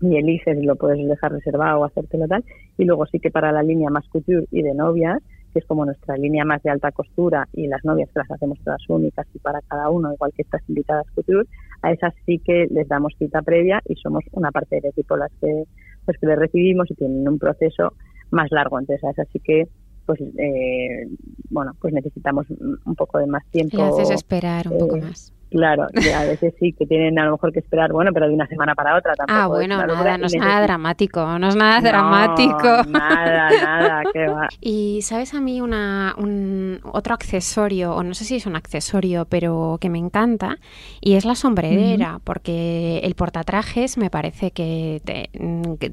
y 0.00 0.16
eliges 0.16 0.58
y 0.58 0.66
lo 0.66 0.76
puedes 0.76 0.98
dejar 1.06 1.32
reservado 1.32 1.80
o 1.80 1.84
hacértelo 1.84 2.26
tal. 2.28 2.44
Y 2.76 2.84
luego 2.84 3.06
sí 3.06 3.18
que 3.18 3.30
para 3.30 3.52
la 3.52 3.62
línea 3.62 3.88
más 3.88 4.06
couture 4.08 4.46
y 4.50 4.60
de 4.60 4.74
novias, 4.74 5.22
que 5.54 5.60
es 5.60 5.64
como 5.66 5.86
nuestra 5.86 6.16
línea 6.16 6.44
más 6.44 6.62
de 6.62 6.70
alta 6.70 6.90
costura 6.90 7.48
y 7.52 7.68
las 7.68 7.84
novias 7.84 8.10
que 8.12 8.18
las 8.18 8.30
hacemos 8.30 8.58
todas 8.62 8.82
únicas 8.88 9.26
y 9.32 9.38
para 9.38 9.60
cada 9.62 9.88
uno, 9.88 10.12
igual 10.12 10.32
que 10.36 10.42
estas 10.42 10.68
invitadas 10.68 11.06
couture, 11.14 11.48
a 11.80 11.92
esas 11.92 12.12
sí 12.26 12.40
que 12.44 12.66
les 12.70 12.88
damos 12.88 13.14
cita 13.18 13.40
previa 13.40 13.80
y 13.86 13.94
somos 13.94 14.24
una 14.32 14.50
parte 14.50 14.76
del 14.76 14.86
equipo 14.86 15.16
las 15.16 15.30
que 15.40 15.64
pues 16.04 16.18
que 16.18 16.26
le 16.26 16.36
recibimos 16.36 16.90
y 16.90 16.94
tienen 16.94 17.28
un 17.28 17.38
proceso 17.38 17.92
más 18.30 18.50
largo. 18.50 18.78
Entonces, 18.78 19.08
es 19.10 19.18
así 19.18 19.40
que 19.40 19.68
pues 20.06 20.20
eh, 20.20 21.08
bueno, 21.50 21.72
pues 21.80 21.94
necesitamos 21.94 22.46
un 22.50 22.94
poco 22.94 23.18
de 23.18 23.26
más 23.26 23.44
tiempo. 23.50 23.78
Y 23.78 23.80
haces 23.80 24.10
esperar 24.10 24.68
un 24.68 24.78
poco 24.78 24.96
eh, 24.96 25.00
más. 25.00 25.32
Claro, 25.54 25.84
a 25.84 26.24
veces 26.24 26.52
sí 26.58 26.72
que 26.72 26.84
tienen 26.84 27.16
a 27.16 27.26
lo 27.26 27.32
mejor 27.32 27.52
que 27.52 27.60
esperar, 27.60 27.92
bueno, 27.92 28.10
pero 28.12 28.26
de 28.26 28.34
una 28.34 28.48
semana 28.48 28.74
para 28.74 28.96
otra 28.96 29.14
tampoco. 29.14 29.38
Ah, 29.38 29.46
bueno, 29.46 29.76
nada, 29.76 30.18
no 30.18 30.26
es 30.26 30.34
nada 30.34 30.60
dramático, 30.62 31.38
no 31.38 31.46
es 31.46 31.54
nada 31.54 31.80
dramático. 31.80 32.82
Nada, 32.88 33.50
nada, 33.62 34.02
qué 34.12 34.26
va. 34.26 34.48
Y 34.60 35.02
sabes 35.02 35.32
a 35.32 35.40
mí 35.40 35.60
una, 35.60 36.14
un, 36.18 36.80
otro 36.82 37.14
accesorio, 37.14 37.94
o 37.94 38.02
no 38.02 38.14
sé 38.14 38.24
si 38.24 38.34
es 38.34 38.46
un 38.46 38.56
accesorio, 38.56 39.26
pero 39.26 39.78
que 39.80 39.90
me 39.90 39.98
encanta, 39.98 40.58
y 41.00 41.14
es 41.14 41.24
la 41.24 41.36
sombrerera, 41.36 42.18
porque 42.24 42.98
el 43.04 43.14
portatrajes 43.14 43.96
me 43.96 44.10
parece 44.10 44.50
que, 44.50 45.02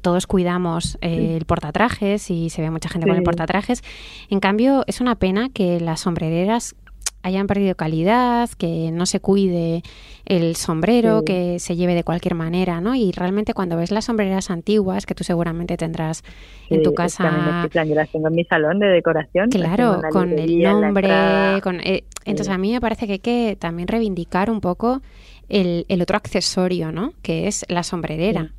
todos 0.02 0.26
cuidamos 0.26 0.98
eh, 1.02 1.36
el 1.36 1.44
portatrajes 1.44 2.30
y 2.32 2.50
se 2.50 2.62
ve 2.62 2.70
mucha 2.70 2.88
gente 2.88 3.06
con 3.06 3.16
el 3.16 3.22
portatrajes. 3.22 3.84
En 4.28 4.40
cambio, 4.40 4.82
es 4.88 5.00
una 5.00 5.14
pena 5.14 5.50
que 5.50 5.78
las 5.78 6.00
sombrereras 6.00 6.74
hayan 7.22 7.46
perdido 7.46 7.74
calidad, 7.74 8.50
que 8.50 8.90
no 8.92 9.06
se 9.06 9.20
cuide 9.20 9.82
el 10.24 10.56
sombrero, 10.56 11.24
que 11.24 11.58
se 11.58 11.76
lleve 11.76 11.94
de 11.94 12.04
cualquier 12.04 12.34
manera, 12.34 12.80
¿no? 12.80 12.94
Y 12.94 13.12
realmente 13.12 13.54
cuando 13.54 13.76
ves 13.76 13.90
las 13.90 14.06
sombreras 14.06 14.50
antiguas, 14.50 15.06
que 15.06 15.14
tú 15.14 15.24
seguramente 15.24 15.76
tendrás 15.76 16.22
en 16.68 16.82
tu 16.82 16.94
casa... 16.94 17.68
yo 17.72 17.94
las 17.94 18.10
tengo 18.10 18.28
en 18.28 18.34
mi 18.34 18.44
salón 18.44 18.78
de 18.78 18.88
decoración. 18.88 19.50
Claro, 19.50 20.00
con 20.10 20.38
el 20.38 20.62
nombre, 20.62 21.60
con, 21.62 21.80
eh, 21.80 22.04
entonces 22.24 22.52
a 22.52 22.58
mí 22.58 22.72
me 22.72 22.80
parece 22.80 23.06
que 23.06 23.12
hay 23.14 23.18
que 23.18 23.56
también 23.58 23.88
reivindicar 23.88 24.50
un 24.50 24.60
poco 24.60 25.02
el, 25.48 25.86
el 25.88 26.02
otro 26.02 26.16
accesorio, 26.16 26.92
¿no? 26.92 27.12
Que 27.22 27.46
es 27.46 27.64
la 27.68 27.82
sombrerera. 27.82 28.52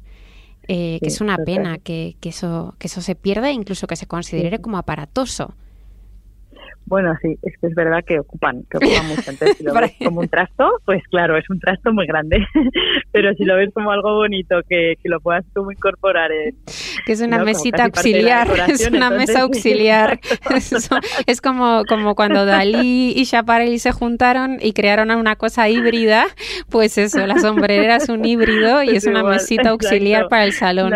Eh, 0.70 1.00
que 1.02 1.10
es 1.10 1.20
una 1.20 1.38
pena 1.38 1.78
que, 1.78 2.16
que, 2.22 2.30
eso, 2.30 2.76
que 2.80 2.88
eso 2.88 3.02
se 3.02 3.16
pierda 3.16 3.50
e 3.50 3.52
incluso 3.52 3.86
que 3.86 3.98
se 3.98 4.08
considere 4.08 4.60
como 4.60 4.78
aparatoso. 4.78 5.56
Bueno, 6.86 7.16
sí, 7.22 7.38
es 7.42 7.58
que 7.60 7.68
es 7.68 7.76
verdad 7.76 8.04
que 8.06 8.20
ocupan, 8.20 8.64
que 8.70 8.78
ocupan 8.78 9.08
mucho. 9.08 9.32
Entonces, 9.32 9.58
si 9.58 9.64
lo 9.64 9.74
ves 9.80 9.94
como 10.04 10.22
un 10.22 10.28
trasto, 10.28 10.70
pues 10.86 11.02
claro, 11.10 11.38
es 11.38 11.50
un 11.50 11.60
trasto 11.60 11.94
muy 11.94 12.06
grande. 12.06 12.46
Pero 13.12 13.34
si 13.36 13.46
lo 13.46 13.56
ves 13.56 13.70
como 13.74 13.92
algo 13.92 14.16
bonito, 14.16 14.58
que, 14.68 14.96
que 15.02 15.10
lo 15.10 15.20
puedas 15.20 15.46
tú 15.54 15.70
incorporar 15.72 16.32
en... 16.32 16.56
Que 17.06 17.14
es 17.14 17.22
una 17.22 17.44
mesita 17.44 17.86
auxiliar, 17.86 18.48
es 18.68 18.88
una 18.90 19.10
mesa 19.10 19.42
auxiliar. 19.42 20.20
es, 21.26 21.42
como, 21.42 21.84
como 21.88 22.16
cuando 22.16 22.46
Dalí 22.46 23.14
y 23.16 23.26
Chaparelli 23.26 23.80
se 23.80 23.92
juntaron 23.92 24.58
y 24.62 24.74
crearon 24.74 25.12
una 25.12 25.36
cosa 25.36 25.70
híbrida, 25.70 26.26
pues 26.70 26.98
eso, 26.98 27.26
la 27.26 27.40
sombrerera 27.40 27.98
es 27.98 28.10
un 28.10 28.26
híbrido 28.26 28.84
y 28.84 28.96
es, 28.96 29.06
una 29.06 29.24
mesita 29.24 29.70
auxiliar 29.70 30.28
para 30.30 30.46
el 30.46 30.54
salón. 30.54 30.94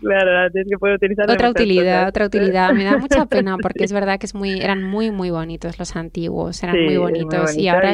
Claro, 0.00 0.46
es 0.46 0.68
que 0.68 0.78
puede 0.78 0.94
utilizar 0.94 1.30
otra 1.30 1.50
utilidad, 1.50 2.08
otra 2.08 2.26
utilidad. 2.26 2.72
Me 2.72 2.84
da 2.84 2.96
mucha 2.96 3.26
pena 3.26 3.56
porque 3.58 3.84
es 3.84 3.92
verdad 3.92 4.18
que 4.18 4.26
es 4.26 4.34
muy, 4.34 4.60
eran 4.60 4.82
muy, 4.82 5.10
muy 5.10 5.30
bonitos 5.30 5.78
los 5.78 5.94
antiguos, 5.96 6.62
eran 6.62 6.76
muy, 6.84 6.96
bonitos. 6.96 7.56
Y 7.56 7.68
ahora 7.68 7.92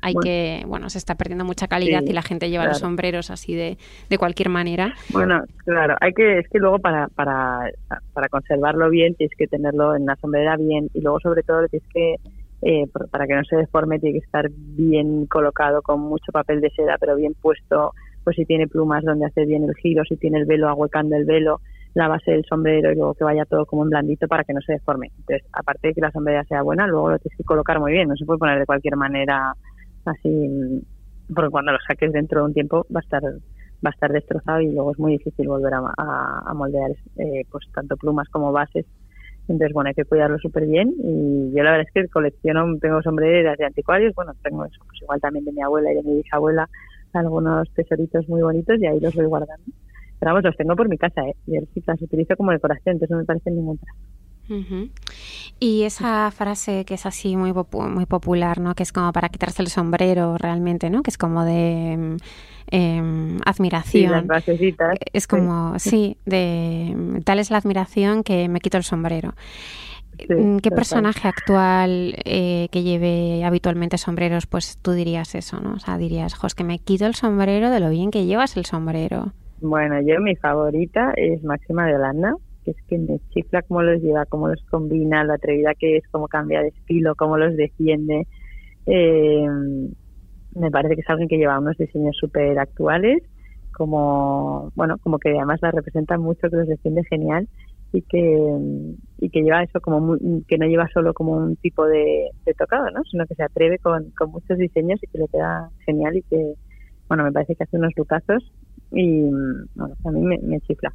hay 0.00 0.14
que, 0.22 0.64
bueno, 0.66 0.88
se 0.90 0.98
está 0.98 1.16
perdiendo 1.16 1.44
mucha 1.44 1.66
calidad 1.66 2.02
y 2.02 2.12
la 2.12 2.22
gente 2.22 2.48
lleva 2.50 2.66
los 2.66 2.78
sombreros 2.78 3.30
así 3.30 3.54
de, 3.54 3.76
de 4.08 4.18
cualquier 4.18 4.48
manera. 4.48 4.94
Bueno, 5.10 5.42
claro, 5.64 5.96
hay 6.00 6.12
que, 6.12 6.38
es 6.38 6.48
que 6.48 6.58
luego 6.58 6.78
para, 6.78 7.08
para, 7.08 7.70
para 8.12 8.28
conservarlo 8.28 8.88
bien 8.90 9.14
tienes 9.14 9.36
que 9.36 9.46
tenerlo 9.46 9.94
en 9.96 10.06
la 10.06 10.16
sombrera 10.16 10.56
bien 10.56 10.88
y 10.94 11.00
luego 11.00 11.20
sobre 11.20 11.42
todo 11.42 11.66
tienes 11.68 11.88
que 11.92 12.16
eh, 12.60 12.86
para 13.10 13.26
que 13.26 13.34
no 13.34 13.44
se 13.44 13.56
deforme 13.56 14.00
tiene 14.00 14.18
que 14.18 14.24
estar 14.24 14.48
bien 14.50 15.26
colocado 15.26 15.80
con 15.80 16.00
mucho 16.00 16.32
papel 16.32 16.60
de 16.60 16.70
seda 16.70 16.96
pero 16.98 17.14
bien 17.14 17.34
puesto 17.40 17.92
pues 18.28 18.36
si 18.36 18.44
tiene 18.44 18.68
plumas 18.68 19.02
donde 19.04 19.24
hace 19.24 19.46
bien 19.46 19.64
el 19.64 19.74
giro, 19.76 20.04
si 20.04 20.18
tiene 20.18 20.36
el 20.36 20.44
velo 20.44 20.68
ahuecando 20.68 21.16
el 21.16 21.24
velo, 21.24 21.62
la 21.94 22.08
base 22.08 22.32
del 22.32 22.44
sombrero 22.44 22.92
y 22.92 22.94
luego 22.94 23.14
que 23.14 23.24
vaya 23.24 23.46
todo 23.46 23.64
como 23.64 23.80
un 23.80 23.88
blandito 23.88 24.28
para 24.28 24.44
que 24.44 24.52
no 24.52 24.60
se 24.60 24.74
deforme. 24.74 25.10
Entonces, 25.20 25.48
aparte 25.50 25.88
de 25.88 25.94
que 25.94 26.02
la 26.02 26.10
sombrera 26.10 26.44
sea 26.44 26.60
buena, 26.60 26.86
luego 26.86 27.08
lo 27.08 27.18
tienes 27.18 27.38
que 27.38 27.44
colocar 27.44 27.80
muy 27.80 27.92
bien, 27.92 28.06
no 28.06 28.16
se 28.16 28.26
puede 28.26 28.38
poner 28.38 28.58
de 28.58 28.66
cualquier 28.66 28.96
manera 28.96 29.54
así, 30.04 30.84
porque 31.34 31.50
cuando 31.50 31.72
lo 31.72 31.78
saques 31.88 32.12
dentro 32.12 32.40
de 32.40 32.46
un 32.48 32.52
tiempo 32.52 32.84
va 32.94 33.00
a 33.00 33.02
estar 33.02 33.22
va 33.22 33.88
a 33.88 33.94
estar 33.94 34.12
destrozado 34.12 34.60
y 34.60 34.72
luego 34.72 34.92
es 34.92 34.98
muy 34.98 35.12
difícil 35.12 35.48
volver 35.48 35.72
a, 35.72 36.52
moldear 36.52 36.90
eh, 37.16 37.46
pues 37.50 37.64
tanto 37.72 37.96
plumas 37.96 38.28
como 38.28 38.52
bases. 38.52 38.84
Entonces, 39.48 39.72
bueno, 39.72 39.88
hay 39.88 39.94
que 39.94 40.04
cuidarlo 40.04 40.38
súper 40.38 40.66
bien 40.66 40.92
y 41.02 41.50
yo 41.56 41.62
la 41.62 41.70
verdad 41.70 41.86
es 41.86 41.94
que 41.94 42.08
colecciono, 42.08 42.76
tengo 42.78 43.00
sombreras 43.00 43.56
de 43.56 43.64
anticuarios, 43.64 44.14
bueno, 44.14 44.34
tengo 44.42 44.66
eso, 44.66 44.82
pues 44.86 45.00
igual 45.00 45.18
también 45.18 45.46
de 45.46 45.52
mi 45.52 45.62
abuela 45.62 45.90
y 45.90 45.94
de 45.94 46.02
mi 46.02 46.16
bisabuela, 46.16 46.68
algunos 47.12 47.68
tesoritos 47.74 48.28
muy 48.28 48.42
bonitos 48.42 48.80
y 48.80 48.86
ahí 48.86 49.00
los 49.00 49.14
voy 49.14 49.26
guardando. 49.26 49.64
Pero 50.18 50.32
vamos, 50.32 50.44
los 50.44 50.56
tengo 50.56 50.74
por 50.74 50.88
mi 50.88 50.98
casa, 50.98 51.22
¿eh? 51.22 51.36
Y 51.46 51.58
sí 51.74 51.82
las 51.86 52.00
utilizo 52.02 52.36
como 52.36 52.50
decoración, 52.50 52.94
entonces 52.94 53.10
no 53.10 53.18
me 53.18 53.24
parece 53.24 53.50
ningún 53.50 53.78
trato. 53.78 53.98
Y 55.60 55.82
esa 55.82 56.30
frase 56.30 56.84
que 56.84 56.94
es 56.94 57.04
así 57.04 57.36
muy 57.36 57.52
muy 57.52 58.06
popular, 58.06 58.60
¿no? 58.60 58.74
Que 58.74 58.82
es 58.82 58.92
como 58.92 59.12
para 59.12 59.28
quitarse 59.28 59.62
el 59.62 59.68
sombrero 59.68 60.38
realmente, 60.38 60.88
¿no? 60.88 61.02
Que 61.02 61.10
es 61.10 61.18
como 61.18 61.44
de 61.44 62.16
eh, 62.70 63.38
admiración. 63.44 64.28
Es 65.12 65.26
como, 65.26 65.78
sí, 65.78 66.16
de 66.24 67.20
tal 67.24 67.40
es 67.40 67.50
la 67.50 67.58
admiración 67.58 68.22
que 68.22 68.48
me 68.48 68.60
quito 68.60 68.78
el 68.78 68.84
sombrero. 68.84 69.34
Mm, 70.28 70.58
¿Qué 70.58 70.70
personaje 70.70 71.28
actual 71.28 72.14
eh, 72.24 72.68
que 72.70 72.82
lleve 72.82 73.44
habitualmente 73.44 73.98
sombreros, 73.98 74.46
pues 74.46 74.78
tú 74.82 74.92
dirías 74.92 75.34
eso, 75.34 75.60
¿no? 75.60 75.74
O 75.74 75.78
sea, 75.78 75.96
dirías, 75.98 76.34
jos, 76.34 76.54
que 76.54 76.64
me 76.64 76.78
quito 76.78 77.06
el 77.06 77.14
sombrero 77.14 77.70
de 77.70 77.80
lo 77.80 77.90
bien 77.90 78.10
que 78.10 78.26
llevas 78.26 78.56
el 78.56 78.64
sombrero. 78.64 79.32
Bueno, 79.60 80.00
yo 80.00 80.20
mi 80.20 80.36
favorita 80.36 81.12
es 81.16 81.42
Máxima 81.44 81.86
de 81.86 81.94
Holanda, 81.94 82.34
que 82.64 82.72
es 82.72 82.76
que 82.88 82.98
me 82.98 83.20
chifla 83.30 83.62
cómo 83.62 83.82
los 83.82 84.02
lleva, 84.02 84.26
cómo 84.26 84.48
los 84.48 84.62
combina, 84.64 85.24
la 85.24 85.34
atrevida 85.34 85.74
que 85.74 85.96
es, 85.96 86.04
cómo 86.10 86.28
cambia 86.28 86.62
de 86.62 86.68
estilo, 86.68 87.14
cómo 87.14 87.38
los 87.38 87.56
defiende. 87.56 88.26
Eh, 88.86 89.46
me 90.54 90.70
parece 90.70 90.94
que 90.94 91.02
es 91.02 91.10
alguien 91.10 91.28
que 91.28 91.38
lleva 91.38 91.58
unos 91.58 91.76
diseños 91.76 92.16
súper 92.16 92.58
actuales, 92.58 93.22
como, 93.72 94.72
bueno, 94.74 94.98
como 94.98 95.18
que 95.18 95.30
además 95.30 95.60
la 95.62 95.70
representa 95.70 96.18
mucho, 96.18 96.50
que 96.50 96.56
los 96.56 96.68
defiende 96.68 97.04
genial 97.04 97.48
y 97.92 98.02
que 98.02 98.38
y 99.18 99.30
que 99.30 99.40
lleva 99.40 99.62
eso 99.62 99.80
como 99.80 100.16
que 100.46 100.58
no 100.58 100.66
lleva 100.66 100.88
solo 100.92 101.14
como 101.14 101.32
un 101.32 101.56
tipo 101.56 101.86
de, 101.86 102.30
tocado 102.58 102.90
no 102.90 103.02
sino 103.10 103.26
que 103.26 103.34
se 103.34 103.42
atreve 103.42 103.78
con, 103.78 104.10
con, 104.10 104.30
muchos 104.30 104.58
diseños 104.58 105.00
y 105.02 105.06
que 105.06 105.18
le 105.18 105.28
queda 105.28 105.70
genial 105.86 106.16
y 106.16 106.22
que 106.22 106.54
bueno 107.08 107.24
me 107.24 107.32
parece 107.32 107.54
que 107.54 107.64
hace 107.64 107.76
unos 107.76 107.92
lucazos 107.96 108.52
y 108.90 109.22
bueno 109.74 109.94
a 110.04 110.10
mí 110.10 110.38
me, 110.38 110.60
chifla. 110.60 110.92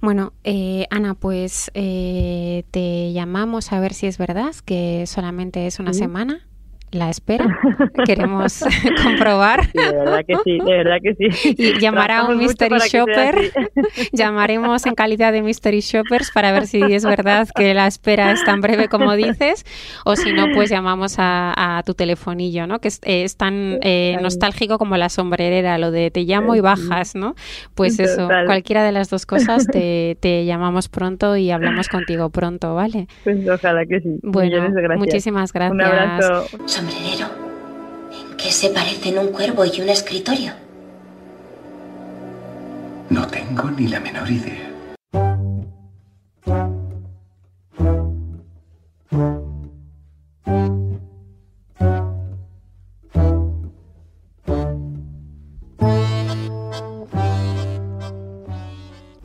Bueno, 0.00 0.32
eh, 0.44 0.86
Ana, 0.90 1.14
pues 1.14 1.70
eh, 1.74 2.62
te 2.70 3.12
llamamos 3.12 3.72
a 3.72 3.80
ver 3.80 3.92
si 3.92 4.06
es 4.06 4.18
verdad 4.18 4.52
que 4.64 5.04
solamente 5.06 5.66
es 5.66 5.80
una 5.80 5.92
semana 5.92 6.46
la 6.94 7.10
espera. 7.10 7.46
Queremos 8.04 8.64
comprobar. 9.02 9.70
de 9.72 9.92
verdad 9.92 10.20
que 10.26 10.36
sí, 10.44 10.58
de 10.58 10.76
verdad 10.76 10.96
que 11.02 11.14
sí. 11.14 11.54
Y 11.64 11.78
llamar 11.78 12.10
a 12.10 12.24
un 12.24 12.38
mystery 12.38 12.78
shopper. 12.78 13.52
Llamaremos 14.12 14.86
en 14.86 14.94
calidad 14.94 15.32
de 15.32 15.42
mystery 15.42 15.80
shoppers 15.80 16.30
para 16.30 16.52
ver 16.52 16.66
si 16.66 16.80
es 16.82 17.04
verdad 17.04 17.48
que 17.54 17.74
la 17.74 17.86
espera 17.86 18.32
es 18.32 18.44
tan 18.44 18.60
breve 18.60 18.88
como 18.88 19.14
dices, 19.16 19.64
o 20.04 20.16
si 20.16 20.32
no, 20.32 20.46
pues 20.54 20.70
llamamos 20.70 21.16
a, 21.18 21.82
tu 21.84 21.94
telefonillo, 21.94 22.66
¿no? 22.66 22.78
Que 22.78 22.88
es, 22.88 23.36
tan 23.36 23.78
eh, 23.82 24.16
nostálgico 24.22 24.78
como 24.78 24.96
la 24.96 25.08
sombrerera, 25.08 25.78
lo 25.78 25.90
de 25.90 26.10
te 26.10 26.22
llamo 26.22 26.54
y 26.54 26.60
bajas, 26.60 27.14
¿no? 27.14 27.34
Pues 27.74 27.98
eso, 27.98 28.28
cualquiera 28.46 28.84
de 28.84 28.92
las 28.92 29.10
dos 29.10 29.26
cosas 29.26 29.66
te, 29.66 30.16
te 30.20 30.44
llamamos 30.44 30.88
pronto 30.88 31.36
y 31.36 31.50
hablamos 31.50 31.88
contigo 31.88 32.30
pronto, 32.30 32.74
¿vale? 32.74 33.08
Pues 33.24 33.48
ojalá 33.48 33.84
que 33.86 34.00
sí. 34.00 34.18
Bueno, 34.22 34.68
muchísimas 34.96 35.52
gracias. 35.52 35.72
Un 35.72 35.80
abrazo. 35.82 36.46
¿En 36.90 38.36
qué 38.36 38.50
se 38.50 38.70
parecen 38.70 39.18
un 39.18 39.28
cuervo 39.28 39.64
y 39.64 39.80
un 39.80 39.88
escritorio? 39.88 40.52
No 43.10 43.26
tengo 43.26 43.70
ni 43.70 43.88
la 43.88 44.00
menor 44.00 44.30
idea. 44.30 44.70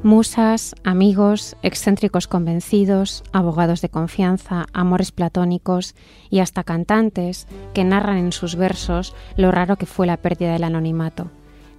Musas, 0.10 0.74
amigos, 0.84 1.56
excéntricos 1.62 2.26
convencidos, 2.26 3.24
abogados 3.32 3.80
de 3.82 3.90
confianza, 3.90 4.66
amores 4.74 5.12
platónicos 5.12 5.94
y 6.32 6.40
hasta 6.40 6.64
cantantes 6.64 7.46
que 7.76 7.84
narran 7.84 8.18
en 8.18 8.32
sus 8.32 8.56
versos 8.56 9.14
lo 9.38 9.52
raro 9.52 9.76
que 9.76 9.86
fue 9.86 10.08
la 10.08 10.18
pérdida 10.18 10.54
del 10.54 10.64
anonimato. 10.64 11.30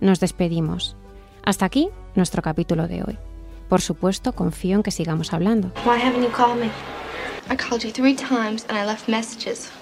Nos 0.01 0.21
despedimos. 0.21 0.95
Hasta 1.43 1.67
aquí 1.67 1.89
nuestro 2.15 2.41
capítulo 2.41 2.87
de 2.87 3.03
hoy. 3.03 3.19
Por 3.69 3.81
supuesto, 3.81 4.33
confío 4.33 4.77
en 4.77 4.85
que 4.85 4.93
sigamos 4.93 5.33
hablando. 5.33 5.73
Why 5.85 6.01
haven't 6.01 6.23
you 6.23 6.31
called 6.31 6.61
me? 6.61 6.71
I 7.51 7.57
called 7.57 7.83
you 7.83 7.91
three 7.91 8.15
times 8.15 8.65
and 8.69 8.79
I 8.79 8.87
left 8.87 9.09
messages. 9.09 9.73